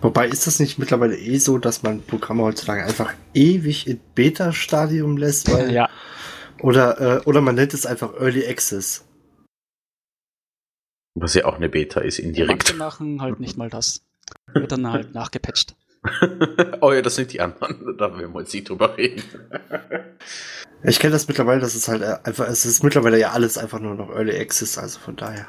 [0.00, 5.16] Wobei ist das nicht mittlerweile eh so, dass man Programme heutzutage einfach ewig in Beta-Stadium
[5.16, 5.48] lässt?
[5.52, 5.88] Weil, ja.
[6.60, 9.04] Oder, äh, oder man nennt es einfach Early Access.
[11.14, 12.64] Was ja auch eine Beta ist, indirekt.
[12.64, 14.04] Manche machen halt nicht mal das.
[14.52, 15.74] Wird dann halt nachgepatcht.
[16.80, 17.96] oh ja, das sind die anderen.
[17.98, 19.22] Da werden wir jetzt nicht drüber reden.
[20.82, 23.80] ich kenne das mittlerweile, das ist halt äh, einfach, es ist mittlerweile ja alles einfach
[23.80, 25.46] nur noch Early Access, also von daher.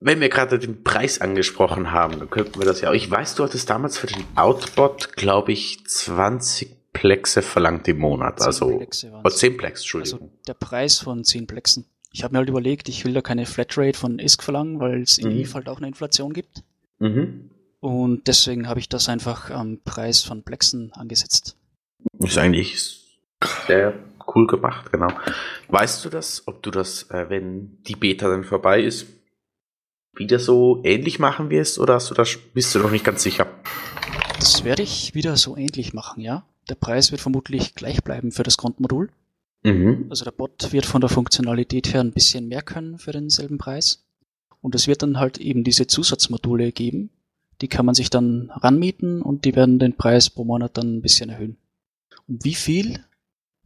[0.00, 2.92] Wenn wir gerade den Preis angesprochen haben, dann könnten wir das ja.
[2.92, 8.40] Ich weiß, du hattest damals für den Outbot, glaube ich, 20 Plexe verlangt im Monat.
[8.40, 10.20] 10 also Plexe oh, 10 Plex, Entschuldigung.
[10.20, 11.86] Also der Preis von 10 Plexen.
[12.10, 15.18] Ich habe mir halt überlegt, ich will da keine Flatrate von ISK verlangen, weil es
[15.18, 15.40] in mhm.
[15.40, 16.62] EVE halt auch eine Inflation gibt.
[16.98, 17.50] Mhm.
[17.80, 21.56] Und deswegen habe ich das einfach am Preis von Plexen angesetzt.
[22.20, 23.00] Ist eigentlich
[23.66, 23.94] sehr
[24.34, 25.08] cool gemacht, genau.
[25.68, 29.06] Weißt du das, ob du das, äh, wenn die Beta dann vorbei ist,
[30.14, 33.46] wieder so ähnlich machen wirst oder hast du das, bist du noch nicht ganz sicher?
[34.38, 36.46] Das werde ich wieder so ähnlich machen, ja.
[36.68, 39.10] Der Preis wird vermutlich gleich bleiben für das Grundmodul.
[39.64, 40.06] Mhm.
[40.10, 44.04] Also der Bot wird von der Funktionalität her ein bisschen mehr können für denselben Preis.
[44.62, 47.10] Und es wird dann halt eben diese Zusatzmodule geben.
[47.60, 51.02] Die kann man sich dann ranmieten und die werden den Preis pro Monat dann ein
[51.02, 51.58] bisschen erhöhen.
[52.26, 53.04] Und wie viel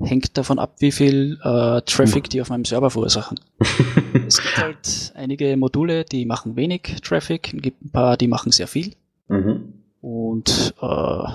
[0.00, 3.38] hängt davon ab, wie viel äh, Traffic die auf meinem Server verursachen.
[4.26, 8.52] es gibt halt einige Module, die machen wenig Traffic, es gibt ein paar, die machen
[8.52, 8.94] sehr viel.
[9.28, 9.74] Mhm.
[10.00, 11.28] Und äh,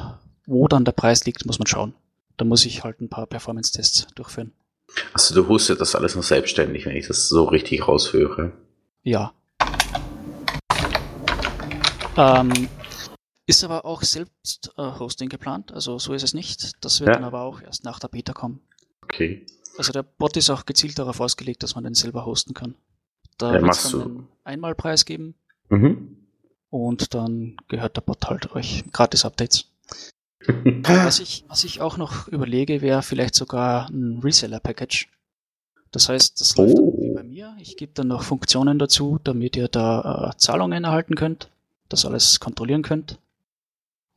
[0.46, 1.94] wo dann der Preis liegt, muss man schauen.
[2.38, 4.54] Da muss ich halt ein paar Performance-Tests durchführen.
[5.14, 8.52] Also du hostet das alles noch selbstständig, wenn ich das so richtig raushöre.
[9.04, 9.34] Ja.
[12.18, 12.70] Ähm,
[13.48, 16.84] ist aber auch selbst äh, Hosting geplant, also so ist es nicht.
[16.84, 17.14] Das wird ja.
[17.16, 18.62] dann aber auch erst nach der Beta kommen.
[19.04, 19.46] Okay.
[19.78, 22.76] Also der Bot ist auch gezielt darauf ausgelegt, dass man den selber hosten kann.
[23.38, 25.36] Da ja, wird es dann einen Einmalpreis geben.
[25.70, 26.18] Mhm.
[26.70, 29.66] Und dann gehört der Bot halt euch gratis Updates.
[30.84, 35.10] was, ich, was ich auch noch überlege, wäre vielleicht sogar ein Reseller-Package.
[35.92, 36.98] Das heißt, das läuft oh.
[37.02, 37.56] wie bei mir.
[37.60, 41.51] Ich gebe dann noch Funktionen dazu, damit ihr da äh, Zahlungen erhalten könnt,
[41.92, 43.20] das alles kontrollieren könnt.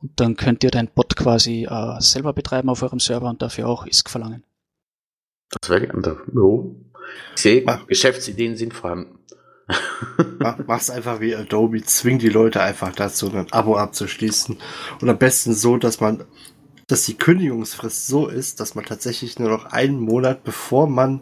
[0.01, 3.67] Und dann könnt ihr dein Bot quasi äh, selber betreiben auf eurem Server und dafür
[3.67, 4.43] auch ISK verlangen.
[5.49, 6.17] Das wäre gerne.
[6.33, 6.75] Jo.
[7.35, 9.19] Ich sehe, Geschäftsideen sind vorhanden.
[10.67, 14.57] Mach's einfach wie Adobe, zwing die Leute einfach dazu, ein Abo abzuschließen.
[15.01, 16.23] Und am besten so, dass man,
[16.87, 21.21] dass die Kündigungsfrist so ist, dass man tatsächlich nur noch einen Monat, bevor man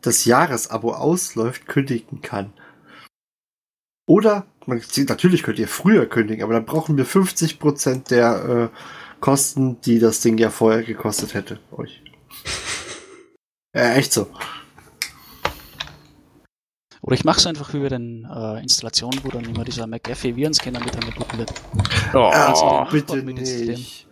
[0.00, 2.52] das Jahresabo ausläuft, kündigen kann.
[4.06, 8.76] Oder, man, natürlich könnt ihr früher kündigen, aber dann brauchen wir 50% der äh,
[9.20, 12.02] Kosten, die das Ding ja vorher gekostet hätte, euch.
[13.72, 14.28] äh, echt so.
[17.06, 20.80] Oder ich mache es einfach wie bei den äh, Installationen, wo dann immer dieser McAfee-Virenscanner
[20.80, 21.52] mit angeboten wird.
[22.12, 24.08] Oh, also, bitte nicht.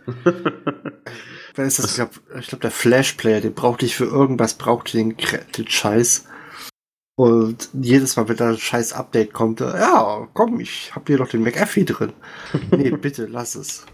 [1.56, 1.86] Wer ist das?
[1.86, 2.12] Ich glaube,
[2.46, 5.16] glaub, der Flash-Player, den brauchte ich für irgendwas, brauchte den,
[5.56, 6.26] den Scheiß.
[7.16, 11.28] Und jedes Mal, wenn da ein scheiß Update kommt, ja, komm, ich hab hier doch
[11.28, 12.12] den McAfee drin.
[12.72, 13.86] nee, bitte, lass es.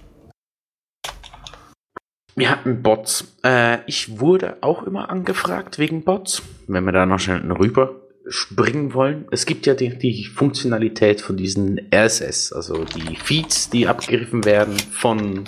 [2.35, 3.37] Wir hatten Bots.
[3.45, 8.95] Äh, ich wurde auch immer angefragt wegen Bots, wenn wir da noch schnell rüber springen
[8.95, 9.27] wollen.
[9.31, 14.79] Es gibt ja die, die Funktionalität von diesen RSS, also die Feeds, die abgegriffen werden
[14.79, 15.45] von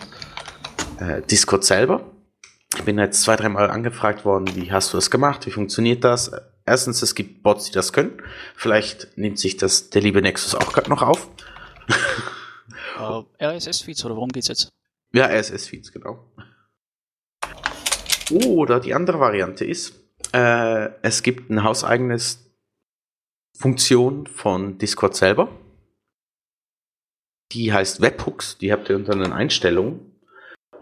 [0.98, 2.10] äh, Discord selber.
[2.76, 6.32] Ich bin jetzt zwei, dreimal angefragt worden, wie hast du das gemacht, wie funktioniert das?
[6.64, 8.22] Erstens, es gibt Bots, die das können.
[8.54, 11.28] Vielleicht nimmt sich das der liebe Nexus auch gerade noch auf.
[12.98, 14.72] Uh, äh, RSS-Feeds oder worum geht's jetzt?
[15.12, 16.24] Ja, RSS-Feeds, genau.
[18.30, 19.94] Oder die andere Variante ist,
[20.32, 22.50] äh, es gibt ein hauseigenes
[23.54, 25.48] Funktion von Discord selber.
[27.52, 30.11] Die heißt Webhooks, die habt ihr unter den Einstellungen.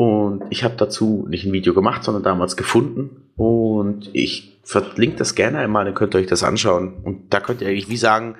[0.01, 3.31] Und ich habe dazu nicht ein Video gemacht, sondern damals gefunden.
[3.37, 6.95] Und ich verlinke das gerne einmal, dann könnt ihr euch das anschauen.
[7.05, 8.37] Und da könnt ihr eigentlich wie sagen,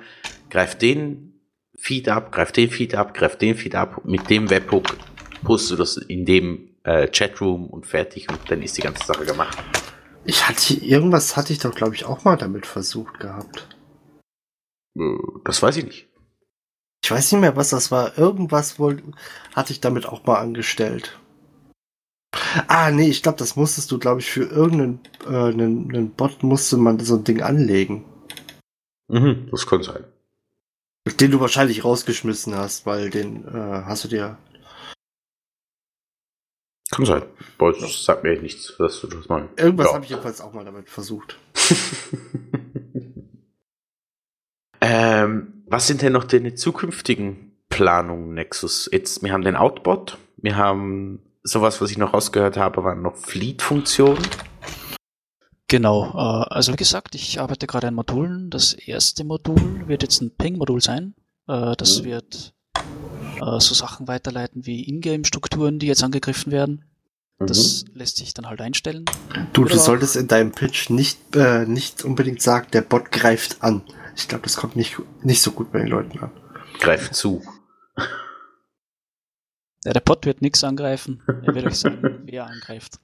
[0.49, 1.39] greift den
[1.77, 4.01] Feed ab, greift den Feed ab, greift den Feed ab.
[4.05, 4.97] Mit dem Webhook
[5.43, 9.25] postest du das in dem äh, Chatroom und fertig und dann ist die ganze Sache
[9.27, 9.55] gemacht.
[10.25, 13.67] Ich hatte irgendwas hatte ich doch, glaube ich, auch mal damit versucht gehabt.
[14.97, 15.01] Äh,
[15.45, 16.07] das weiß ich nicht.
[17.03, 18.17] Ich weiß nicht mehr, was das war.
[18.17, 19.03] Irgendwas wohl
[19.55, 21.19] hatte ich damit auch mal angestellt.
[22.67, 26.43] Ah, nee, ich glaube, das musstest du, glaube ich, für irgendeinen äh, einen, einen Bot
[26.43, 28.05] musste man so ein Ding anlegen.
[29.09, 30.05] Mhm, das könnte sein.
[31.19, 34.37] Den du wahrscheinlich rausgeschmissen hast, weil den äh, hast du dir.
[36.91, 37.23] Kann sein.
[37.57, 39.49] Boah, das sagt mir nichts, dass du das mal.
[39.57, 39.93] Irgendwas ja.
[39.93, 41.37] habe ich jedenfalls auch mal damit versucht.
[44.81, 48.89] Ähm, was sind denn noch deine zukünftigen Planungen, Nexus?
[48.91, 53.15] Jetzt, wir haben den Outbot, wir haben sowas, was ich noch rausgehört habe, waren noch
[53.15, 54.25] Fleet-Funktionen.
[55.67, 58.49] Genau, äh, also wie gesagt, ich arbeite gerade an Modulen.
[58.49, 61.15] Das erste Modul wird jetzt ein Ping-Modul sein.
[61.47, 62.05] Äh, das mhm.
[62.05, 62.53] wird
[63.41, 66.85] äh, so Sachen weiterleiten wie Ingame-Strukturen, die jetzt angegriffen werden.
[67.39, 67.99] Das mhm.
[67.99, 69.05] lässt sich dann halt einstellen.
[69.53, 73.81] Du, du solltest in deinem Pitch nicht, äh, nicht unbedingt sagen, der Bot greift an.
[74.15, 76.31] Ich glaube, das kommt nicht, nicht so gut bei den Leuten an.
[76.79, 77.41] Greift zu.
[79.83, 81.23] Ja, der Bot wird nichts angreifen.
[81.27, 82.99] Er wird euch sagen, wer angreift.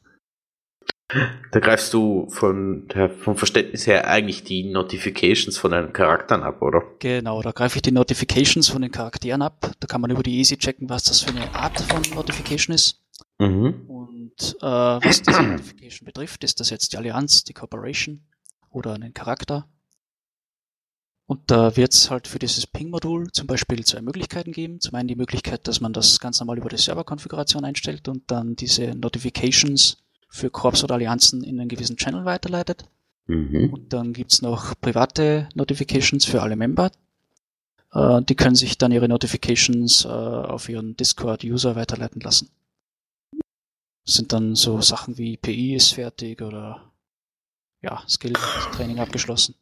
[1.51, 6.61] Da greifst du von der, vom Verständnis her eigentlich die Notifications von deinen Charakteren ab,
[6.61, 6.83] oder?
[6.99, 9.71] Genau, da greife ich die Notifications von den Charakteren ab.
[9.79, 13.01] Da kann man über die Easy checken, was das für eine Art von Notification ist.
[13.39, 13.85] Mhm.
[13.87, 18.25] Und äh, was diese Notification betrifft, ist das jetzt die Allianz, die Corporation
[18.69, 19.69] oder einen Charakter.
[21.27, 24.79] Und da wird es halt für dieses Ping-Modul zum Beispiel zwei Möglichkeiten geben.
[24.79, 28.55] Zum einen die Möglichkeit, dass man das ganz normal über die Serverkonfiguration einstellt und dann
[28.55, 29.97] diese Notifications
[30.29, 32.85] für Korps oder Allianzen in einen gewissen Channel weiterleitet.
[33.25, 33.73] Mhm.
[33.73, 36.91] Und dann gibt's noch private Notifications für alle Member.
[37.91, 42.49] Äh, die können sich dann ihre Notifications äh, auf ihren Discord-User weiterleiten lassen.
[44.05, 46.89] Das sind dann so Sachen wie PI ist fertig oder
[47.81, 49.55] ja, Skill-Training abgeschlossen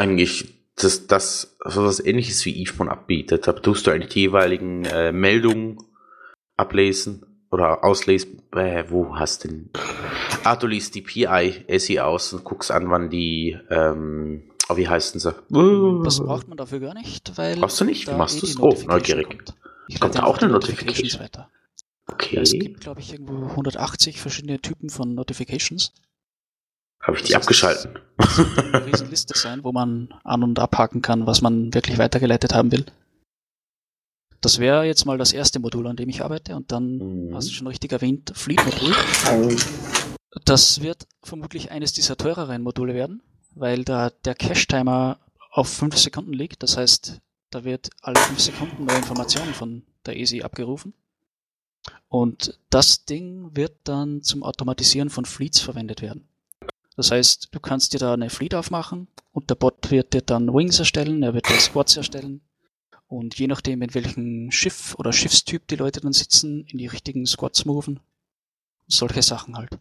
[0.00, 3.46] eigentlich das, das so was ähnliches wie iPhone abbietet.
[3.46, 5.78] Da tust du eigentlich die jeweiligen äh, Meldungen
[6.56, 8.42] ablesen oder auslesen.
[8.52, 9.70] Äh, wo hast du denn?
[10.42, 14.88] Ah, du liest die PI SI aus und guckst an, wann die, ähm, oh, wie
[14.88, 15.34] heißen sie?
[16.04, 17.56] Das braucht man dafür gar nicht, weil.
[17.58, 18.08] Brauchst du nicht?
[18.08, 18.58] Wie machst du es?
[18.58, 19.28] Oh, neugierig.
[19.28, 21.20] Kommt, kommt da auch eine Notification?
[21.20, 21.50] Weiter.
[22.06, 22.38] Okay.
[22.38, 25.92] Es gibt, glaube ich, irgendwo 180 verschiedene Typen von Notifications.
[27.00, 27.98] Habe ich die das abgeschalten?
[28.18, 32.84] eine Riesenliste sein, wo man an- und abhaken kann, was man wirklich weitergeleitet haben will.
[34.40, 36.56] Das wäre jetzt mal das erste Modul, an dem ich arbeite.
[36.56, 37.34] Und dann, mhm.
[37.34, 38.94] hast du schon richtig erwähnt, Fleet-Modul.
[40.44, 43.22] Das wird vermutlich eines dieser teureren Module werden,
[43.54, 45.18] weil da der Cache-Timer
[45.50, 46.62] auf 5 Sekunden liegt.
[46.62, 47.18] Das heißt,
[47.50, 50.94] da wird alle 5 Sekunden neue Informationen von der ESI abgerufen.
[52.08, 56.29] Und das Ding wird dann zum Automatisieren von Fleets verwendet werden.
[57.00, 60.52] Das heißt, du kannst dir da eine Fleet aufmachen und der Bot wird dir dann
[60.52, 62.42] Wings erstellen, er wird dir Squads erstellen.
[63.06, 67.24] Und je nachdem, in welchem Schiff oder Schiffstyp die Leute dann sitzen, in die richtigen
[67.24, 68.00] Squads moven.
[68.86, 69.78] Solche Sachen halt.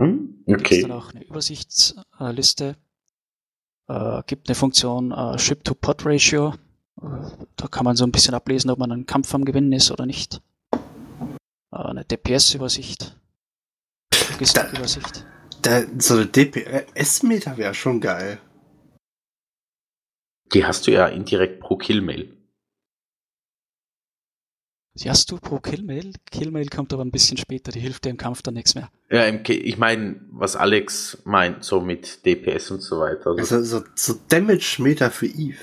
[0.00, 0.42] Hm?
[0.48, 0.82] Okay.
[0.82, 2.74] dann auch eine Übersichtsliste.
[3.86, 6.54] Äh, gibt eine Funktion äh, Ship-to-Pod-Ratio.
[7.00, 7.06] Äh,
[7.54, 10.06] da kann man so ein bisschen ablesen, ob man einen Kampf am Gewinnen ist oder
[10.06, 10.42] nicht.
[10.72, 13.16] Äh, eine DPS-Übersicht.
[14.32, 15.24] Logistikübersicht.
[15.62, 18.38] Da, so eine DPS-Meter wäre schon geil.
[20.52, 22.36] Die hast du ja indirekt pro Killmail.
[24.94, 26.12] Die hast du pro Killmail.
[26.30, 28.90] Killmail kommt aber ein bisschen später, die hilft dir im Kampf dann nichts mehr.
[29.10, 33.30] Ja, ich meine, was Alex meint, so mit DPS und so weiter.
[33.30, 35.58] Also, Also so, so Damage-Meter für Eve.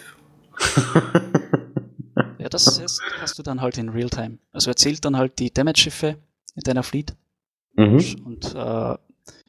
[2.40, 4.40] Ja, das ist, hast du dann halt in Realtime.
[4.52, 6.18] Also er zählt dann halt die Damage-Schiffe
[6.56, 7.16] in deiner Fleet.
[7.76, 8.04] mhm.
[8.26, 8.98] Und äh,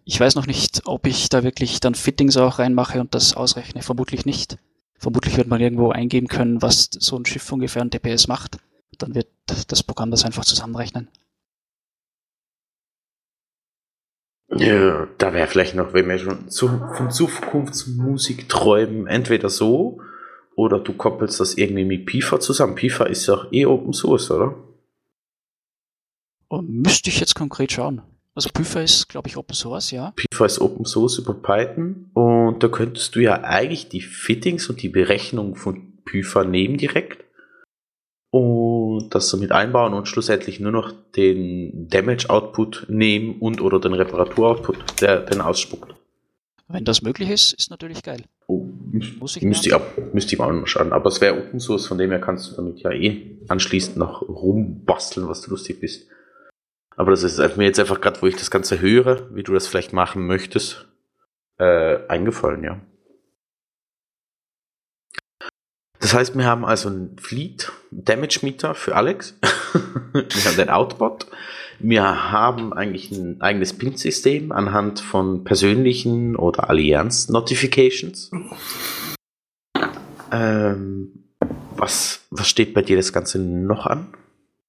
[0.05, 3.83] ich weiß noch nicht, ob ich da wirklich dann Fittings auch reinmache und das ausrechne.
[3.83, 4.59] Vermutlich nicht.
[4.99, 8.59] Vermutlich wird man irgendwo eingeben können, was so ein Schiff ungefähr ein DPS macht.
[8.99, 9.29] Dann wird
[9.69, 11.09] das Programm das einfach zusammenrechnen.
[14.53, 20.01] Ja, da wäre vielleicht noch, wenn wir schon zu, von Zukunftsmusik träumen, entweder so
[20.57, 22.75] oder du koppelst das irgendwie mit PIFA zusammen.
[22.75, 24.57] PIFA ist ja auch eh Open Source, oder?
[26.49, 28.03] Und müsste ich jetzt konkret schauen.
[28.41, 30.15] Also Prüfer ist, glaube ich, Open Source, ja.
[30.17, 34.81] PIFA ist Open Source über Python und da könntest du ja eigentlich die Fittings und
[34.81, 37.23] die Berechnung von PIFA nehmen direkt
[38.31, 43.93] und das damit einbauen und schlussendlich nur noch den Damage Output nehmen und oder den
[43.93, 45.95] Reparatur Output, der den ausspuckt.
[46.67, 48.23] Wenn das möglich ist, ist natürlich geil.
[48.47, 48.65] Oh,
[49.19, 50.95] Muss ich müsste ich, ab, müsste ich mal anschauen.
[50.95, 54.23] Aber es wäre Open Source, von dem her kannst du damit ja eh anschließend noch
[54.23, 56.07] rumbasteln, was du lustig bist.
[56.97, 59.67] Aber das ist mir jetzt einfach gerade, wo ich das Ganze höre, wie du das
[59.67, 60.87] vielleicht machen möchtest,
[61.59, 62.81] äh, eingefallen, ja.
[66.01, 69.39] Das heißt, wir haben also einen Fleet Damage Meter für Alex.
[70.13, 71.27] wir haben den Outbot.
[71.79, 78.31] Wir haben eigentlich ein eigenes Pin-System anhand von persönlichen oder Allianz-Notifications.
[80.33, 81.25] Ähm,
[81.77, 84.09] was, was steht bei dir das Ganze noch an?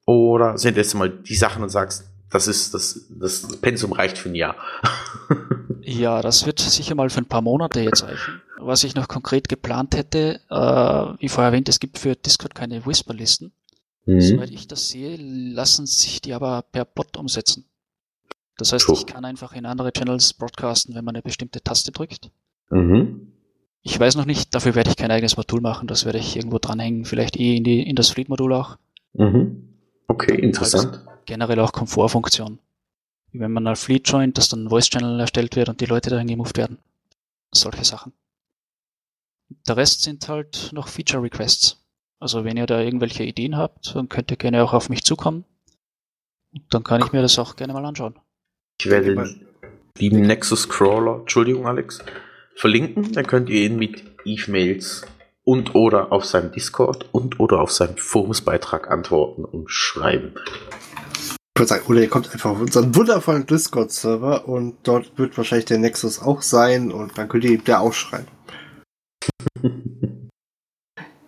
[0.05, 4.29] Oder sind jetzt mal die Sachen und sagst, das ist das, das Pensum reicht für
[4.29, 4.55] ein Jahr.
[5.83, 8.39] Ja, das wird sicher mal für ein paar Monate jetzt reichen.
[8.59, 12.85] Was ich noch konkret geplant hätte, äh, wie vorher erwähnt, es gibt für Discord keine
[12.85, 13.51] Whisper-Listen.
[14.05, 14.21] Mhm.
[14.21, 17.65] Soweit ich das sehe, lassen sich die aber per Bot umsetzen.
[18.57, 18.93] Das heißt, So.
[18.93, 22.29] ich kann einfach in andere Channels broadcasten, wenn man eine bestimmte Taste drückt.
[22.69, 23.33] Mhm.
[23.81, 26.59] Ich weiß noch nicht, dafür werde ich kein eigenes Modul machen, das werde ich irgendwo
[26.59, 28.77] dranhängen, vielleicht eh in, die, in das Fleet-Modul auch.
[29.13, 29.77] Mhm.
[30.07, 31.03] Okay, interessant.
[31.25, 32.59] Generell auch Komfortfunktion.
[33.31, 36.09] Wie wenn man ein Fleet joint, dass dann ein Voice-Channel erstellt wird und die Leute
[36.09, 36.79] dahin gemoved werden.
[37.51, 38.13] Solche Sachen.
[39.67, 41.77] Der Rest sind halt noch Feature-Requests.
[42.19, 45.43] Also wenn ihr da irgendwelche Ideen habt, dann könnt ihr gerne auch auf mich zukommen.
[46.53, 48.15] Und dann kann ich mir das auch gerne mal anschauen.
[48.79, 49.47] Ich werde den
[49.97, 51.99] lieben Nexus Crawler, Entschuldigung Alex,
[52.55, 53.11] verlinken.
[53.13, 55.03] Dann könnt ihr ihn mit E-Mails
[55.43, 60.35] und oder auf seinem Discord und oder auf seinem Forumsbeitrag antworten und schreiben.
[61.53, 65.65] Ich würde sagen, oder ihr kommt einfach auf unseren wundervollen Discord-Server und dort wird wahrscheinlich
[65.65, 68.27] der Nexus auch sein und dann könnt ihr ihm da auch schreiben.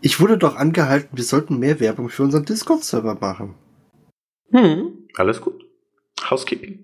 [0.06, 3.56] Ich wurde doch angehalten, wir sollten mehr Werbung für unseren Discord-Server machen.
[4.52, 5.64] Hm, alles gut.
[6.30, 6.84] Housekeeping.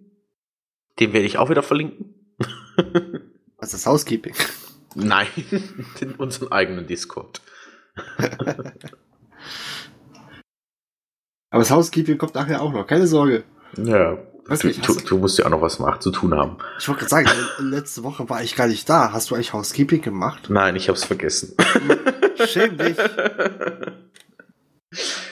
[1.02, 2.16] Den werde ich auch wieder verlinken.
[3.58, 4.36] Was ist Housekeeping?
[4.96, 5.28] Nein,
[6.00, 7.42] in unseren eigenen Discord.
[11.52, 13.44] Aber das Housekeeping kommt nachher auch noch, keine Sorge.
[13.78, 16.58] Ja, Weiß du, nicht, du, du- musst ja auch noch was machen, zu tun haben.
[16.80, 17.30] Ich wollte gerade sagen,
[17.60, 19.12] le- letzte Woche war ich gar nicht da.
[19.12, 20.50] Hast du eigentlich Housekeeping gemacht?
[20.50, 21.56] Nein, ich hab's vergessen.
[22.48, 22.98] Schäm dich.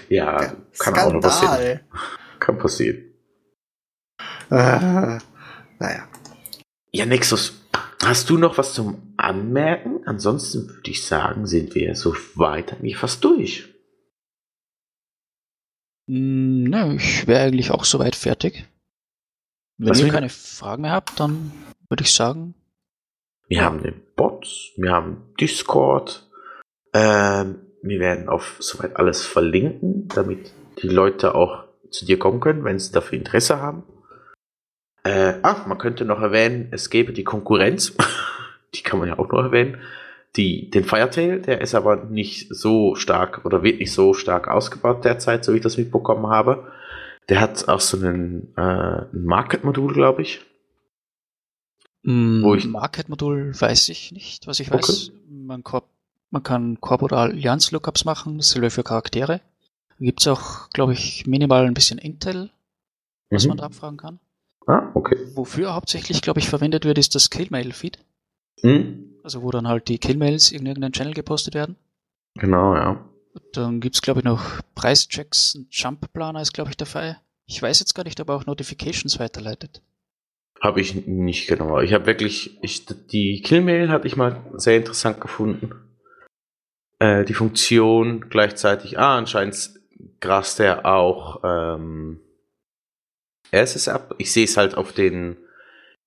[0.10, 1.54] ja, kann auch noch passieren.
[1.54, 1.84] Skandal.
[2.40, 2.98] Kann passieren.
[4.50, 5.18] Äh,
[5.80, 6.08] naja.
[6.92, 7.62] Ja, Nexus,
[8.04, 10.02] hast du noch was zum Anmerken?
[10.06, 13.74] Ansonsten würde ich sagen, sind wir so weit eigentlich fast durch.
[16.08, 18.66] Hm, nö, ich wäre eigentlich auch soweit fertig.
[19.78, 21.52] Wenn Was ihr keine Fragen mehr habt, dann
[21.90, 22.56] würde ich sagen,
[23.50, 26.28] Wir haben den Bot, wir haben Discord.
[26.94, 30.52] Ähm, wir werden auf soweit alles verlinken, damit
[30.82, 33.84] die Leute auch zu dir kommen können, wenn sie dafür Interesse haben.
[35.04, 37.96] Äh, ah, man könnte noch erwähnen, es gäbe die Konkurrenz.
[38.76, 39.78] die kann man ja auch noch erwähnen.
[40.38, 45.04] Die, den Firetail, der ist aber nicht so stark oder wird nicht so stark ausgebaut
[45.04, 46.72] derzeit, so wie ich das mitbekommen habe.
[47.30, 50.42] Der hat auch so einen, äh, ein Market-Modul, glaube ich.
[52.04, 54.48] Mm, Wo ich- Market-Modul weiß ich nicht.
[54.48, 55.64] Was ich weiß, man,
[56.30, 59.42] man kann Korb- oder Allianz-Lookups machen, dasselbe für Charaktere.
[60.00, 62.52] Gibt es auch, glaube ich, minimal ein bisschen Intel,
[63.32, 63.50] was Mhm.
[63.50, 64.20] man da abfragen kann.
[64.68, 65.18] Ah, okay.
[65.34, 67.98] Wofür hauptsächlich, glaube ich, verwendet wird, ist das Killmail-Feed.
[68.64, 69.16] Mhm.
[69.24, 71.76] Also wo dann halt die Killmails in irgendeinen Channel gepostet werden.
[72.36, 73.04] Genau, ja.
[73.54, 77.18] Dann gibt's glaube ich, noch Preischecks, ein Jump-Planer ist, glaube ich, dabei.
[77.46, 79.82] Ich weiß jetzt gar nicht, ob er auch Notifications weiterleitet.
[80.62, 81.80] Habe ich nicht genau.
[81.82, 85.72] Ich habe wirklich, ich, die Killmail hatte ich mal sehr interessant gefunden.
[87.00, 89.72] Äh, die Funktion gleichzeitig, ah, anscheinend
[90.20, 92.20] grast er auch ähm,
[93.54, 94.16] RSS ab.
[94.18, 95.38] Ich sehe es halt auf den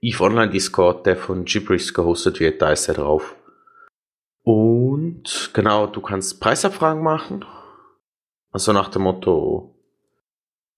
[0.03, 3.37] EVE Online Discord, der von Gibberish gehostet wird, da ist er drauf.
[4.43, 7.45] Und genau, du kannst Preisabfragen machen.
[8.51, 9.75] Also nach dem Motto,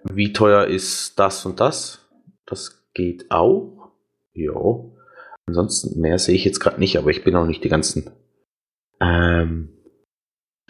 [0.04, 2.00] wie teuer ist das und das?
[2.46, 3.92] Das geht auch.
[4.34, 4.52] Ja.
[5.46, 8.10] Ansonsten mehr sehe ich jetzt gerade nicht, aber ich bin auch nicht die ganzen.
[9.00, 9.68] Ähm,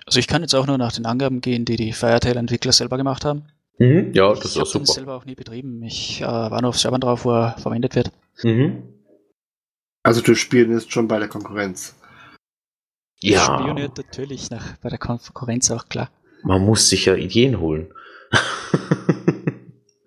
[0.07, 3.25] Also ich kann jetzt auch nur nach den Angaben gehen, die die Firetail-Entwickler selber gemacht
[3.25, 3.45] haben.
[3.83, 4.93] Mhm, ja, das ich ist auch habe den super.
[4.95, 5.83] selber auch nie betrieben.
[5.83, 8.11] Ich äh, war nur auf Servern drauf, wo er verwendet wird.
[8.43, 8.83] Mhm.
[10.03, 11.95] Also du spielst schon bei der Konkurrenz.
[13.21, 16.11] Ja, Spioniert natürlich nach, bei der Konkurrenz auch klar.
[16.43, 17.93] man muss sich ja Ideen holen.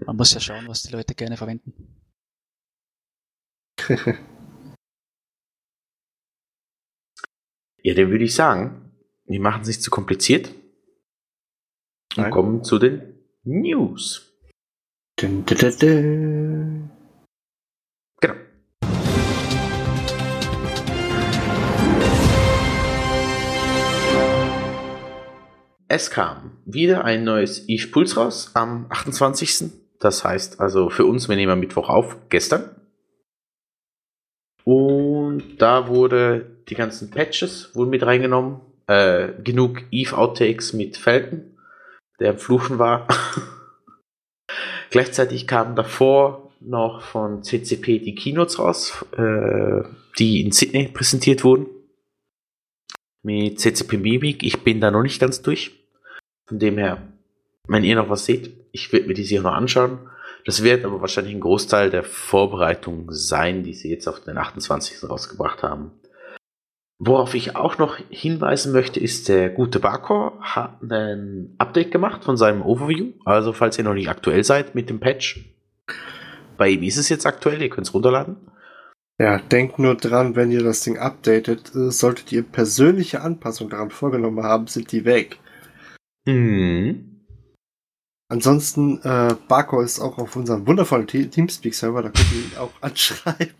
[0.06, 1.74] Man muss ja schauen, was die Leute gerne verwenden.
[7.82, 8.92] ja, dann würde ich sagen,
[9.26, 10.50] wir machen es nicht zu kompliziert
[12.18, 12.32] und Nein.
[12.32, 13.15] kommen zu den
[13.48, 14.34] News.
[15.18, 16.90] Dun, dun, dun.
[18.20, 18.34] Genau.
[25.88, 29.72] Es kam wieder ein neues Eve Puls raus am 28.
[30.00, 32.82] Das heißt also für uns, wir nehmen am Mittwoch auf, gestern.
[34.64, 38.62] Und da wurde die ganzen Patches wurden mit reingenommen.
[38.88, 41.55] Äh, genug Eve Outtakes mit Felton,
[42.20, 43.08] der am Fluchen war.
[44.90, 49.84] Gleichzeitig kamen davor noch von CCP die Keynotes raus, äh,
[50.18, 51.68] die in Sydney präsentiert wurden.
[53.24, 54.44] Mit CCP Mimik.
[54.44, 55.72] Ich bin da noch nicht ganz durch.
[56.48, 57.02] Von dem her,
[57.68, 60.00] wenn ihr noch was seht, ich werde mir die sicher noch anschauen.
[60.46, 65.10] Das wird aber wahrscheinlich ein Großteil der Vorbereitung sein, die sie jetzt auf den 28.
[65.10, 65.92] rausgebracht haben.
[66.98, 72.38] Worauf ich auch noch hinweisen möchte, ist, der gute Barkor hat ein Update gemacht von
[72.38, 73.12] seinem Overview.
[73.26, 75.46] Also, falls ihr noch nicht aktuell seid mit dem Patch,
[76.58, 78.38] bei ihm ist es jetzt aktuell, ihr könnt es runterladen.
[79.18, 83.90] Ja, denkt nur dran, wenn ihr das Ding updatet, äh, solltet ihr persönliche Anpassungen daran
[83.90, 85.40] vorgenommen haben, sind die weg.
[86.28, 87.15] Hm.
[88.28, 92.72] Ansonsten, äh, Barco ist auch auf unserem wundervollen Te- Teamspeak-Server, da könnt ihr ihn auch
[92.82, 93.54] anschreiben.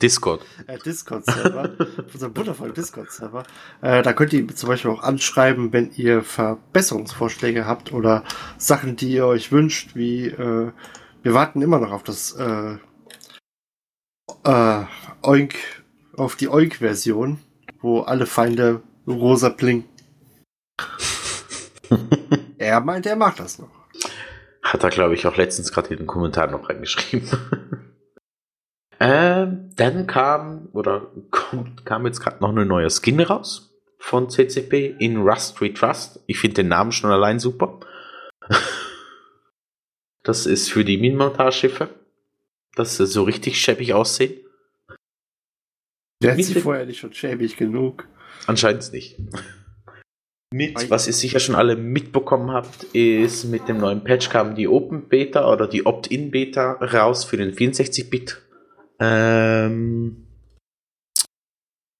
[0.00, 0.44] Discord.
[0.68, 1.74] Äh, Discord-Server,
[2.06, 3.42] auf unserem wundervollen Discord-Server.
[3.80, 8.22] Äh, da könnt ihr ihn zum Beispiel auch anschreiben, wenn ihr Verbesserungsvorschläge habt oder
[8.58, 10.70] Sachen, die ihr euch wünscht, wie, äh,
[11.22, 12.76] wir warten immer noch auf das, äh,
[14.44, 14.84] äh,
[15.22, 15.56] Oink,
[16.16, 17.40] auf die Oink-Version,
[17.80, 19.88] wo alle Feinde rosa blinken.
[22.58, 23.81] er meint, er macht das noch.
[24.72, 27.28] Hat er, glaube ich, auch letztens gerade in den Kommentar noch reingeschrieben.
[29.00, 34.96] ähm, dann kam, oder kommt, kam jetzt gerade noch eine neue Skin raus von CCP
[34.98, 36.20] in Rust We Trust.
[36.26, 37.80] Ich finde den Namen schon allein super.
[40.22, 41.90] das ist für die Minenmontageschiffe,
[42.74, 44.40] dass sie so richtig schäbig aussehen.
[46.22, 48.08] Der hat sie vorher nicht schon schäbig genug.
[48.46, 49.18] Anscheinend nicht.
[50.52, 54.68] Mit, was ihr sicher schon alle mitbekommen habt, ist mit dem neuen Patch kam die
[54.68, 58.42] Open Beta oder die Opt-in Beta raus für den 64-Bit.
[59.00, 60.26] Ähm.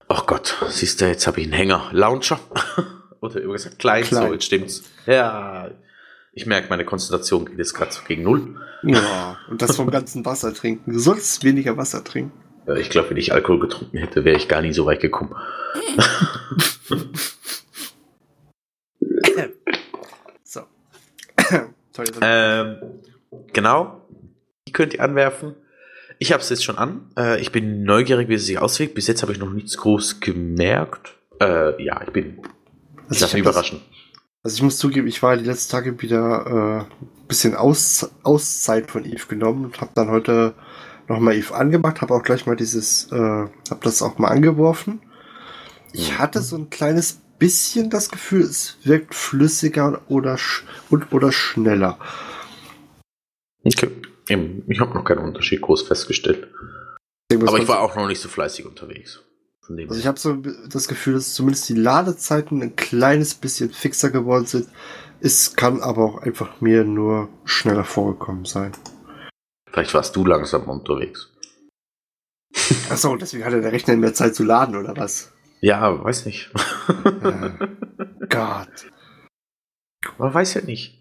[0.09, 1.89] Oh Gott, siehst du, jetzt habe ich einen Hänger.
[1.93, 2.39] Launcher.
[3.21, 4.27] oder gesagt, klein, Klein.
[4.29, 4.83] so, jetzt stimmt's.
[5.07, 5.71] Ja,
[6.35, 8.57] ich merke, meine Konzentration geht jetzt gerade so gegen Null.
[8.85, 10.93] Ja, und das vom ganzen Wasser trinken.
[10.93, 12.33] Du sollst weniger Wasser trinken.
[12.67, 15.35] Ja, ich glaube, wenn ich Alkohol getrunken hätte, wäre ich gar nie so weit gekommen.
[21.93, 22.77] Sorry, das- Ähm,
[23.53, 24.01] genau.
[24.69, 25.55] Die könnt ihr anwerfen.
[26.19, 27.11] Ich habe es jetzt schon an.
[27.19, 28.95] Äh, ich bin neugierig, wie es sich auswirkt.
[28.95, 31.15] Bis jetzt habe ich noch nichts groß gemerkt.
[31.41, 32.39] Äh, ja, ich bin.
[32.39, 33.81] Ich Also lasse ich mich hab das- überraschen.
[34.45, 38.91] Also ich muss zugeben, ich war die letzten Tage wieder äh, ein bisschen Aus, Auszeit
[38.91, 40.55] von Eve genommen und habe dann heute
[41.09, 45.01] nochmal Eve angemacht, habe auch gleich mal dieses, äh, habe das auch mal angeworfen.
[45.93, 46.19] Ich Mhm.
[46.19, 51.99] hatte so ein kleines bisschen das Gefühl, es wirkt flüssiger oder sch und oder schneller.
[53.65, 53.91] Okay.
[54.29, 56.47] Eben, Ich habe noch keinen Unterschied groß festgestellt.
[57.35, 59.21] Aber ich war auch noch nicht so fleißig unterwegs.
[59.69, 60.35] Also ich habe so
[60.69, 64.69] das Gefühl, dass zumindest die Ladezeiten ein kleines bisschen fixer geworden sind.
[65.21, 68.71] Es kann aber auch einfach mir nur schneller vorgekommen sein.
[69.69, 71.29] Vielleicht warst du langsam unterwegs.
[72.89, 75.33] Achso, deswegen hatte der Rechner mehr Zeit zu laden, oder was?
[75.63, 76.51] Ja, weiß nicht.
[77.23, 77.51] Äh,
[78.29, 78.87] Gott.
[80.19, 81.01] Man weiß ja nicht.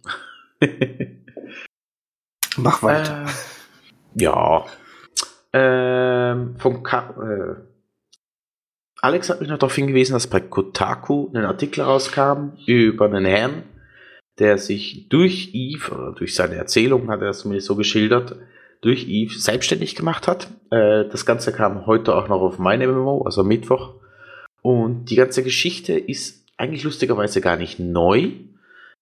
[2.57, 3.25] Mach weiter.
[3.25, 4.65] Äh, ja.
[5.51, 7.55] Ähm, vom Ka äh,
[9.01, 13.63] Alex hat mich noch darauf hingewiesen, dass bei Kotaku ein Artikel rauskam über einen Herrn,
[14.37, 18.35] der sich durch Eve, oder durch seine Erzählung hat er es zumindest so geschildert,
[18.81, 20.51] durch Eve selbstständig gemacht hat.
[20.69, 23.95] Äh, das Ganze kam heute auch noch auf meine MMO, also Mittwoch.
[24.61, 28.31] Und die ganze Geschichte ist eigentlich lustigerweise gar nicht neu,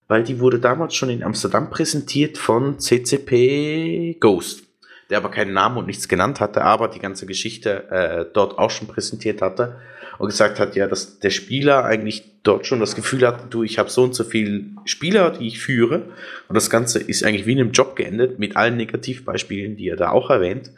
[0.08, 4.64] weil die wurde damals schon in Amsterdam präsentiert von CCP Ghost,
[5.10, 8.72] der aber keinen Namen und nichts genannt hatte, aber die ganze Geschichte äh, dort auch
[8.72, 9.78] schon präsentiert hatte
[10.18, 13.78] und gesagt hat, ja, dass der Spieler eigentlich dort schon das Gefühl hat, du, ich
[13.78, 16.06] habe so und so viele Spieler, die ich führe.
[16.48, 19.96] Und das Ganze ist eigentlich wie in einem Job geendet mit allen Negativbeispielen, die er
[19.96, 20.72] da auch erwähnt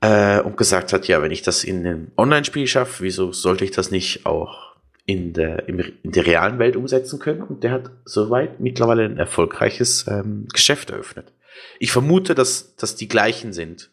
[0.00, 3.70] äh, und gesagt hat, ja, wenn ich das in einem Online-Spiel schaffe, wieso sollte ich
[3.70, 7.42] das nicht auch in der, in der realen Welt umsetzen können?
[7.42, 11.32] Und der hat soweit mittlerweile ein erfolgreiches ähm, Geschäft eröffnet.
[11.78, 13.90] Ich vermute, dass dass die gleichen sind.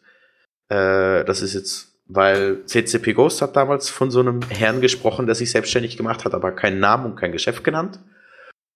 [0.68, 5.34] Äh, das ist jetzt weil CCP Ghost hat damals von so einem Herrn gesprochen, der
[5.34, 7.98] sich selbstständig gemacht hat, aber keinen Namen und kein Geschäft genannt.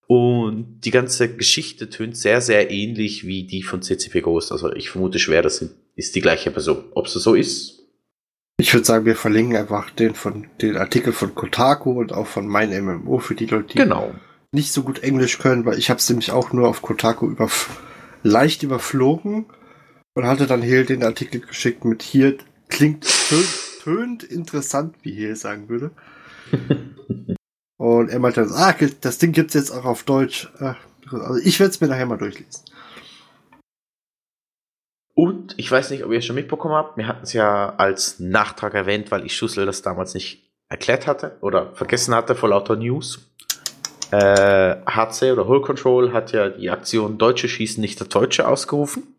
[0.07, 4.53] Und die ganze Geschichte tönt sehr, sehr ähnlich wie die von CCP Ghost.
[4.53, 5.63] Also ich vermute schwer, das
[5.99, 6.85] ist die gleiche Person.
[6.95, 7.81] Ob es so ist?
[8.61, 12.47] Ich würde sagen, wir verlinken einfach den von den Artikel von Kotaku und auch von
[12.47, 14.15] mein MMO für die Leute, die genau.
[14.53, 17.69] nicht so gut Englisch können, weil ich habe es nämlich auch nur auf Kotaku überf
[18.23, 19.47] leicht überflogen
[20.15, 22.39] und hatte dann hier den Artikel geschickt mit hier
[22.69, 23.07] Klingt
[23.83, 25.91] tönt interessant, wie hier sagen würde.
[27.77, 30.49] Und er meinte, ah, das Ding gibt's jetzt auch auf Deutsch.
[31.11, 32.65] Also ich werde es mir nachher mal durchlesen.
[35.57, 38.75] Ich weiß nicht, ob ihr es schon mitbekommen habt, wir hatten es ja als Nachtrag
[38.75, 43.31] erwähnt, weil ich Schussel das damals nicht erklärt hatte oder vergessen hatte vor lauter News.
[44.11, 49.15] Äh, HC oder Hull Control hat ja die Aktion Deutsche schießen nicht der Deutsche ausgerufen.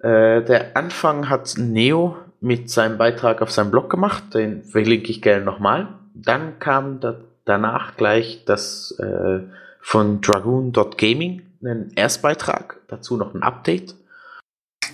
[0.00, 5.22] Äh, der Anfang hat Neo mit seinem Beitrag auf seinem Blog gemacht, den verlinke ich
[5.22, 5.88] gerne nochmal.
[6.14, 9.40] Dann kam da, danach gleich das äh,
[9.80, 13.94] von Dragoon.gaming, ein Erstbeitrag, dazu noch ein Update.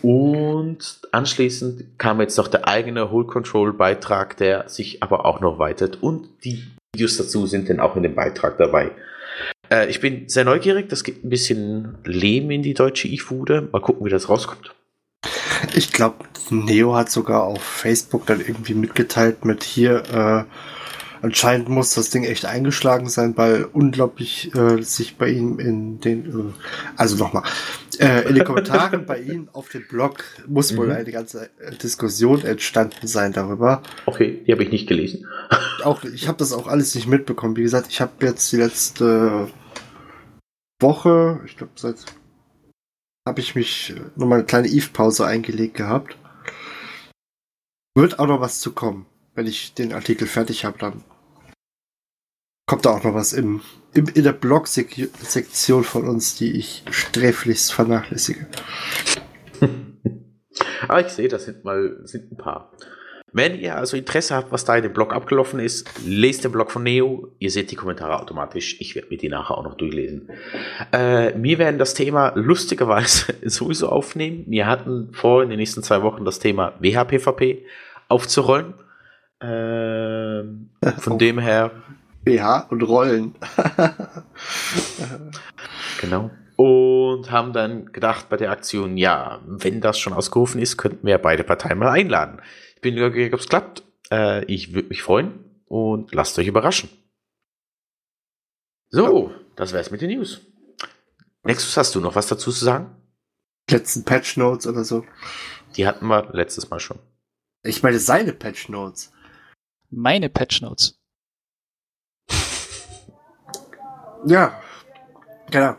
[0.03, 5.59] Und anschließend kam jetzt noch der eigene Whole Control Beitrag, der sich aber auch noch
[5.59, 6.03] weitet.
[6.03, 6.65] Und die
[6.95, 8.91] Videos dazu sind dann auch in dem Beitrag dabei.
[9.71, 13.69] Äh, ich bin sehr neugierig, das gibt ein bisschen Leben in die deutsche E-Fude.
[13.73, 14.75] Mal gucken, wie das rauskommt.
[15.75, 16.17] Ich glaube,
[16.51, 20.45] Neo hat sogar auf Facebook dann irgendwie mitgeteilt mit hier, äh,
[21.23, 26.27] anscheinend muss das Ding echt eingeschlagen sein, weil unglaublich äh, sich bei ihm in den,
[26.27, 26.53] äh,
[26.97, 27.43] also nochmal,
[27.99, 30.93] äh, in den Kommentaren bei ihm auf dem Blog muss wohl mhm.
[30.93, 33.83] eine ganze äh, Diskussion entstanden sein darüber.
[34.07, 35.27] Okay, die habe ich nicht gelesen.
[35.85, 37.57] auch ich habe das auch alles nicht mitbekommen.
[37.57, 39.49] Wie gesagt, ich habe jetzt die letzte
[40.81, 41.97] Woche, ich glaube seit
[43.29, 46.17] habe ich mich nochmal eine kleine Eve-Pause eingelegt gehabt.
[47.95, 49.07] Wird auch noch was zu kommen.
[49.35, 51.05] Wenn ich den Artikel fertig habe, dann
[52.71, 53.63] kommt da auch noch was im,
[53.95, 58.47] im in der Blog-Sektion von uns, die ich sträflichst vernachlässige.
[60.87, 62.71] Aber ich sehe, das sind mal sind ein paar.
[63.33, 66.71] Wenn ihr also Interesse habt, was da in dem Blog abgelaufen ist, lest den Blog
[66.71, 67.35] von Neo.
[67.41, 68.81] Ihr seht die Kommentare automatisch.
[68.81, 70.31] Ich werde mir die nachher auch noch durchlesen.
[70.93, 74.45] Äh, wir werden das Thema lustigerweise sowieso aufnehmen.
[74.47, 77.65] Wir hatten vor, in den nächsten zwei Wochen das Thema WHPVP
[78.07, 78.75] aufzurollen.
[79.41, 80.45] Äh,
[80.99, 81.73] von dem her.
[82.25, 83.35] BH und Rollen.
[86.01, 86.31] genau.
[86.57, 91.19] Und haben dann gedacht bei der Aktion, ja, wenn das schon ausgerufen ist, könnten wir
[91.19, 92.41] beide Parteien mal einladen
[92.81, 93.83] bin neugierig, ob es klappt.
[94.11, 96.91] Äh, ich würde mich freuen und lasst euch überraschen.
[98.89, 100.41] So, das wär's mit den News.
[101.43, 102.97] Nexus, hast du noch was dazu zu sagen?
[103.71, 105.05] Letzten Patch Notes oder so.
[105.77, 106.99] Die hatten wir letztes Mal schon.
[107.63, 109.13] Ich meine seine Patch Notes.
[109.91, 111.00] Meine Patch Notes.
[114.27, 114.61] Ja,
[115.51, 115.77] genau.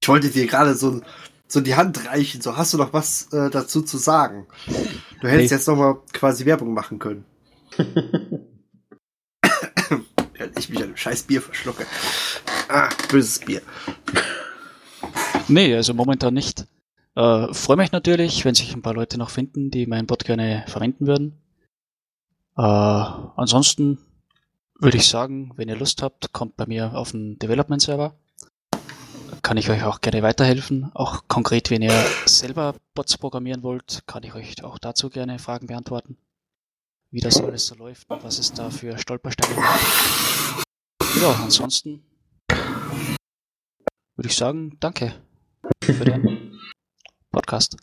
[0.00, 1.00] Ich wollte dir gerade so
[1.48, 2.40] so die Hand reichen.
[2.40, 4.46] So, hast du noch was äh, dazu zu sagen?
[5.20, 5.56] Du hättest nee.
[5.56, 7.24] jetzt noch mal quasi Werbung machen können.
[10.58, 11.86] Ich mich an dem scheiß Bier verschlucke.
[12.68, 13.62] Ah, böses Bier.
[15.48, 16.66] Nee, also momentan nicht.
[17.14, 20.64] Äh, Freue mich natürlich, wenn sich ein paar Leute noch finden, die meinen Bot gerne
[20.68, 21.40] verwenden würden.
[22.56, 23.98] Äh, ansonsten
[24.78, 28.14] würde ich sagen, wenn ihr Lust habt, kommt bei mir auf den Development Server.
[29.42, 30.90] Kann ich euch auch gerne weiterhelfen.
[30.94, 35.66] Auch konkret, wenn ihr selber Bots programmieren wollt, kann ich euch auch dazu gerne Fragen
[35.66, 36.16] beantworten.
[37.10, 41.22] Wie das alles so läuft was es da für Stolpersteine gibt.
[41.22, 42.04] Ja, ansonsten
[44.16, 45.14] würde ich sagen, danke
[45.82, 46.58] für den
[47.30, 47.76] Podcast.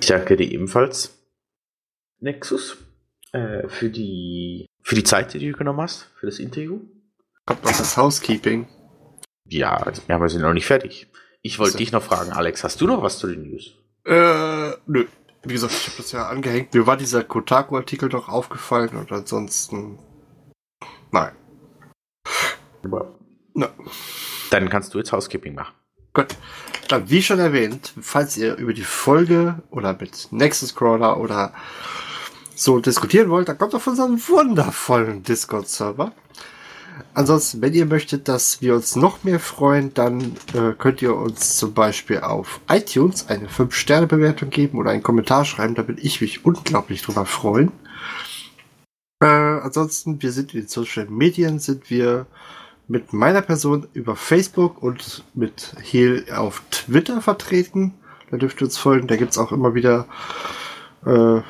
[0.00, 1.18] Ich danke dir ebenfalls,
[2.20, 2.76] Nexus,
[3.32, 6.80] äh, für, die, für die Zeit, die du genommen hast, für das Interview.
[7.48, 8.68] Noch das Housekeeping.
[9.46, 11.10] Ja, also, ja, wir sind noch nicht fertig.
[11.42, 11.78] Ich wollte So.
[11.78, 13.72] dich noch fragen, Alex, hast du noch was zu den News?
[14.06, 15.06] Äh, nö.
[15.42, 16.72] Wie gesagt, ich habe das ja angehängt.
[16.72, 19.98] Mir war dieser Kotaku-Artikel doch aufgefallen und ansonsten.
[21.10, 21.32] Nein.
[23.54, 23.68] Na,
[24.50, 25.74] Dann kannst du jetzt Housekeeping machen.
[26.12, 26.28] gut.
[26.88, 31.54] Dann, wie schon erwähnt, falls ihr über die Folge oder mit Nexus Crawler oder
[32.54, 36.12] so diskutieren wollt, dann kommt auf unseren wundervollen Discord-Server.
[37.12, 41.56] Ansonsten, wenn ihr möchtet, dass wir uns noch mehr freuen, dann äh, könnt ihr uns
[41.56, 45.74] zum Beispiel auf iTunes eine 5-Sterne-Bewertung geben oder einen Kommentar schreiben.
[45.74, 47.72] Da bin ich mich unglaublich drüber freuen.
[49.20, 52.26] Äh, ansonsten, wir sind in den Social Medien, sind wir
[52.86, 57.94] mit meiner Person über Facebook und mit Heal auf Twitter vertreten.
[58.30, 59.08] Da dürft ihr uns folgen.
[59.08, 60.06] Da gibt's auch immer wieder
[61.06, 61.40] äh,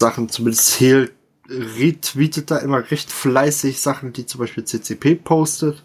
[0.00, 1.10] Sachen, zumindest Heal
[1.48, 5.82] retweetet da immer recht fleißig Sachen, die zum Beispiel CCP postet.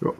[0.00, 0.10] Ja.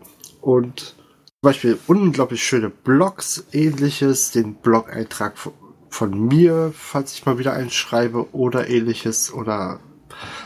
[0.41, 0.97] Und zum
[1.43, 5.53] Beispiel unglaublich schöne Blogs, ähnliches, den Blog-Eintrag von,
[5.89, 9.81] von mir, falls ich mal wieder einen schreibe oder ähnliches oder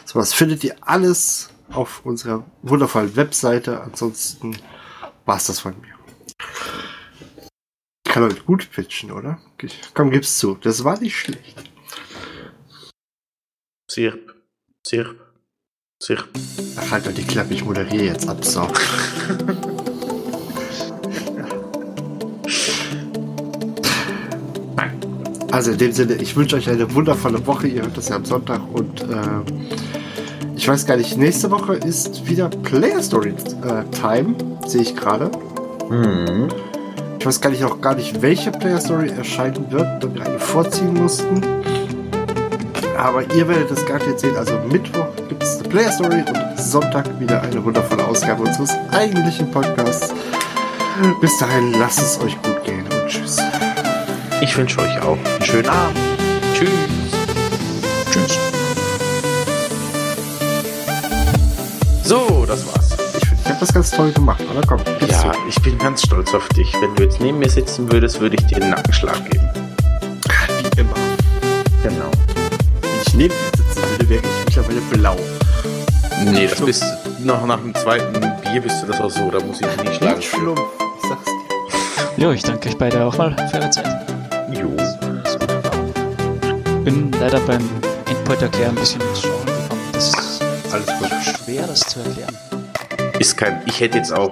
[0.04, 3.80] sowas findet ihr alles auf unserer wundervollen Webseite.
[3.80, 4.56] Ansonsten
[5.24, 5.94] war's das von mir.
[8.06, 9.38] Ich kann heute gut pitchen, oder?
[9.94, 10.56] Komm, gib's zu.
[10.62, 11.70] Das war nicht schlecht.
[13.90, 14.34] Zirp,
[14.84, 15.16] zirp,
[15.98, 16.28] zirp.
[16.76, 18.44] Ach, halt doch die Klappe, ich moderiere jetzt ab.
[18.44, 18.68] So.
[24.76, 25.00] Nein.
[25.50, 27.66] Also in dem Sinne, ich wünsche euch eine wundervolle Woche.
[27.66, 29.40] Ihr hört das ja am Sonntag und äh,
[30.54, 33.30] ich weiß gar nicht, nächste Woche ist wieder Player Story
[33.64, 34.36] äh, Time,
[34.66, 35.30] sehe ich gerade.
[35.88, 36.48] Mhm.
[37.18, 40.38] Ich weiß gar nicht auch gar nicht, welche Player Story erscheinen wird, da wir eine
[40.38, 41.42] vorziehen mussten.
[42.98, 44.36] Aber ihr werdet das garantiert sehen.
[44.36, 49.50] Also Mittwoch gibt es eine Player Story und Sonntag wieder eine wundervolle Ausgabe unseres eigentlichen
[49.50, 50.12] Podcasts.
[51.20, 53.38] Bis dahin, lasst es euch gut gehen und tschüss.
[54.40, 55.96] Ich wünsche euch auch einen schönen Abend.
[56.54, 56.68] Tschüss.
[58.10, 58.38] Tschüss.
[62.02, 62.96] So, das war's.
[63.16, 64.60] Ich finde, ich habe das ganz toll gemacht, oder?
[64.66, 65.38] Komm, gib's Ja, zu.
[65.48, 66.74] ich bin ganz stolz auf dich.
[66.80, 69.48] Wenn du jetzt neben mir sitzen würdest, würde ich dir einen Nackenschlag geben.
[70.74, 70.94] Wie immer.
[71.84, 72.10] Genau.
[73.18, 75.16] Neben dir sitzen würde, wäre ich mittlerweile blau.
[76.24, 76.84] Nee, das bist
[77.18, 79.94] noch nach dem zweiten Bier bist du das auch so, da muss ich dich nicht
[79.96, 80.22] schlagen.
[80.22, 80.60] Schlumpf.
[81.02, 82.22] Ich sag's dir.
[82.24, 83.88] Ja, ich danke euch beide auch mal für eure Zeit.
[84.52, 84.68] Jo.
[86.84, 87.68] Bin leider beim
[88.06, 89.80] Endpoint erklären ein bisschen ins Schauen gekommen.
[89.94, 90.42] Das ist
[90.72, 91.10] Alles gut.
[91.44, 92.36] schwer, das zu erklären.
[93.18, 94.30] Ist kein, ich hätte jetzt auch,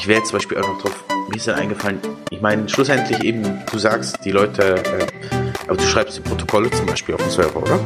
[0.00, 2.00] ich wäre jetzt zum Beispiel auch noch drauf, mir ist dann eingefallen,
[2.30, 5.33] ich meine, schlussendlich eben, du sagst, die Leute, äh,
[5.66, 7.80] aber du schreibst die Protokolle zum Beispiel auf dem Server, oder?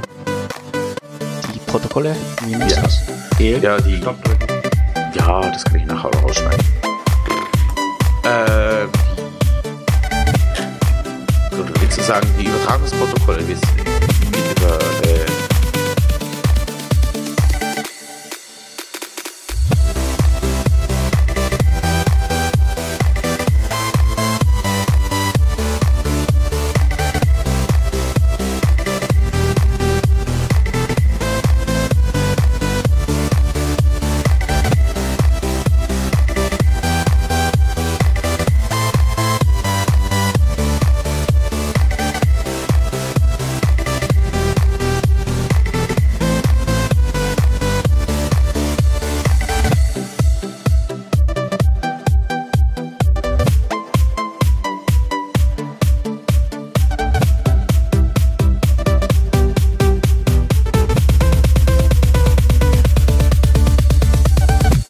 [1.55, 2.15] Die Protokolle,
[2.45, 2.81] wie Ja.
[2.83, 3.01] das?
[3.39, 4.17] Ja, die, Stopp
[5.15, 6.65] ja, das kann ich nachher auch rausschneiden.
[8.25, 8.87] Äh,
[11.57, 13.61] so, du willst sagen, die Übertragungsprotokolle, wie es
[14.57, 14.79] über,